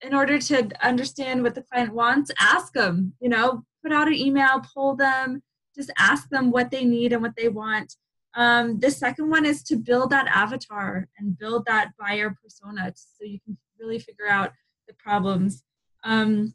in 0.00 0.14
order 0.14 0.38
to 0.38 0.70
understand 0.82 1.42
what 1.42 1.54
the 1.54 1.60
client 1.60 1.92
wants, 1.92 2.30
ask 2.40 2.72
them, 2.72 3.12
you 3.20 3.28
know, 3.28 3.64
put 3.82 3.92
out 3.92 4.08
an 4.08 4.14
email, 4.14 4.62
pull 4.72 4.96
them, 4.96 5.42
just 5.76 5.92
ask 5.98 6.30
them 6.30 6.50
what 6.50 6.70
they 6.70 6.86
need 6.86 7.12
and 7.12 7.20
what 7.20 7.36
they 7.36 7.48
want. 7.48 7.94
Um, 8.34 8.80
the 8.80 8.90
second 8.90 9.28
one 9.28 9.44
is 9.44 9.62
to 9.64 9.76
build 9.76 10.08
that 10.08 10.26
avatar 10.26 11.06
and 11.18 11.38
build 11.38 11.66
that 11.66 11.90
buyer 11.98 12.34
persona 12.42 12.90
so 12.96 13.24
you 13.26 13.40
can 13.44 13.58
really 13.78 13.98
figure 13.98 14.28
out 14.28 14.52
the 14.88 14.94
problems. 14.94 15.64
Um, 16.02 16.54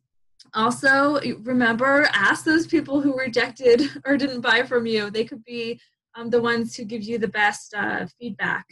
also, 0.53 1.19
remember, 1.41 2.07
ask 2.13 2.45
those 2.45 2.67
people 2.67 3.01
who 3.01 3.17
rejected 3.17 3.81
or 4.05 4.17
didn't 4.17 4.41
buy 4.41 4.63
from 4.63 4.85
you. 4.85 5.09
They 5.09 5.25
could 5.25 5.43
be 5.43 5.79
um, 6.15 6.29
the 6.29 6.41
ones 6.41 6.75
who 6.75 6.85
give 6.85 7.03
you 7.03 7.17
the 7.17 7.27
best 7.27 7.73
uh, 7.73 8.07
feedback. 8.19 8.65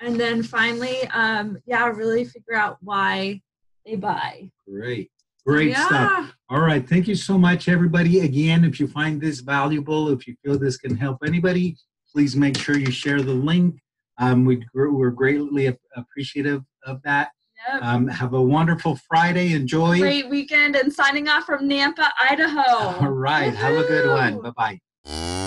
And 0.00 0.18
then 0.18 0.42
finally, 0.42 1.02
um, 1.12 1.58
yeah, 1.66 1.86
really 1.86 2.24
figure 2.24 2.54
out 2.54 2.78
why 2.80 3.42
they 3.84 3.96
buy. 3.96 4.50
Great. 4.68 5.10
Great 5.46 5.70
yeah. 5.70 5.86
stuff. 5.86 6.34
All 6.48 6.60
right. 6.60 6.86
Thank 6.86 7.08
you 7.08 7.14
so 7.14 7.38
much, 7.38 7.68
everybody. 7.68 8.20
Again, 8.20 8.64
if 8.64 8.78
you 8.78 8.86
find 8.86 9.20
this 9.20 9.40
valuable, 9.40 10.10
if 10.10 10.26
you 10.26 10.36
feel 10.44 10.58
this 10.58 10.76
can 10.76 10.96
help 10.96 11.18
anybody, 11.24 11.76
please 12.12 12.36
make 12.36 12.58
sure 12.58 12.78
you 12.78 12.90
share 12.90 13.22
the 13.22 13.32
link. 13.32 13.80
Um, 14.18 14.44
we, 14.44 14.66
we're 14.74 15.10
greatly 15.10 15.74
appreciative 15.96 16.62
of 16.84 17.02
that. 17.02 17.30
Yep. 17.68 17.82
Um, 17.82 18.08
have 18.08 18.32
a 18.32 18.40
wonderful 18.40 18.98
Friday. 19.08 19.52
Enjoy. 19.52 19.98
Great 19.98 20.28
weekend 20.28 20.76
and 20.76 20.92
signing 20.92 21.28
off 21.28 21.44
from 21.44 21.68
Nampa, 21.68 22.08
Idaho. 22.18 22.62
All 23.04 23.08
right. 23.08 23.50
Woo-hoo! 23.50 23.56
Have 23.56 23.76
a 23.76 23.86
good 23.86 24.08
one. 24.08 24.40
Bye 24.40 24.78
bye. 25.04 25.39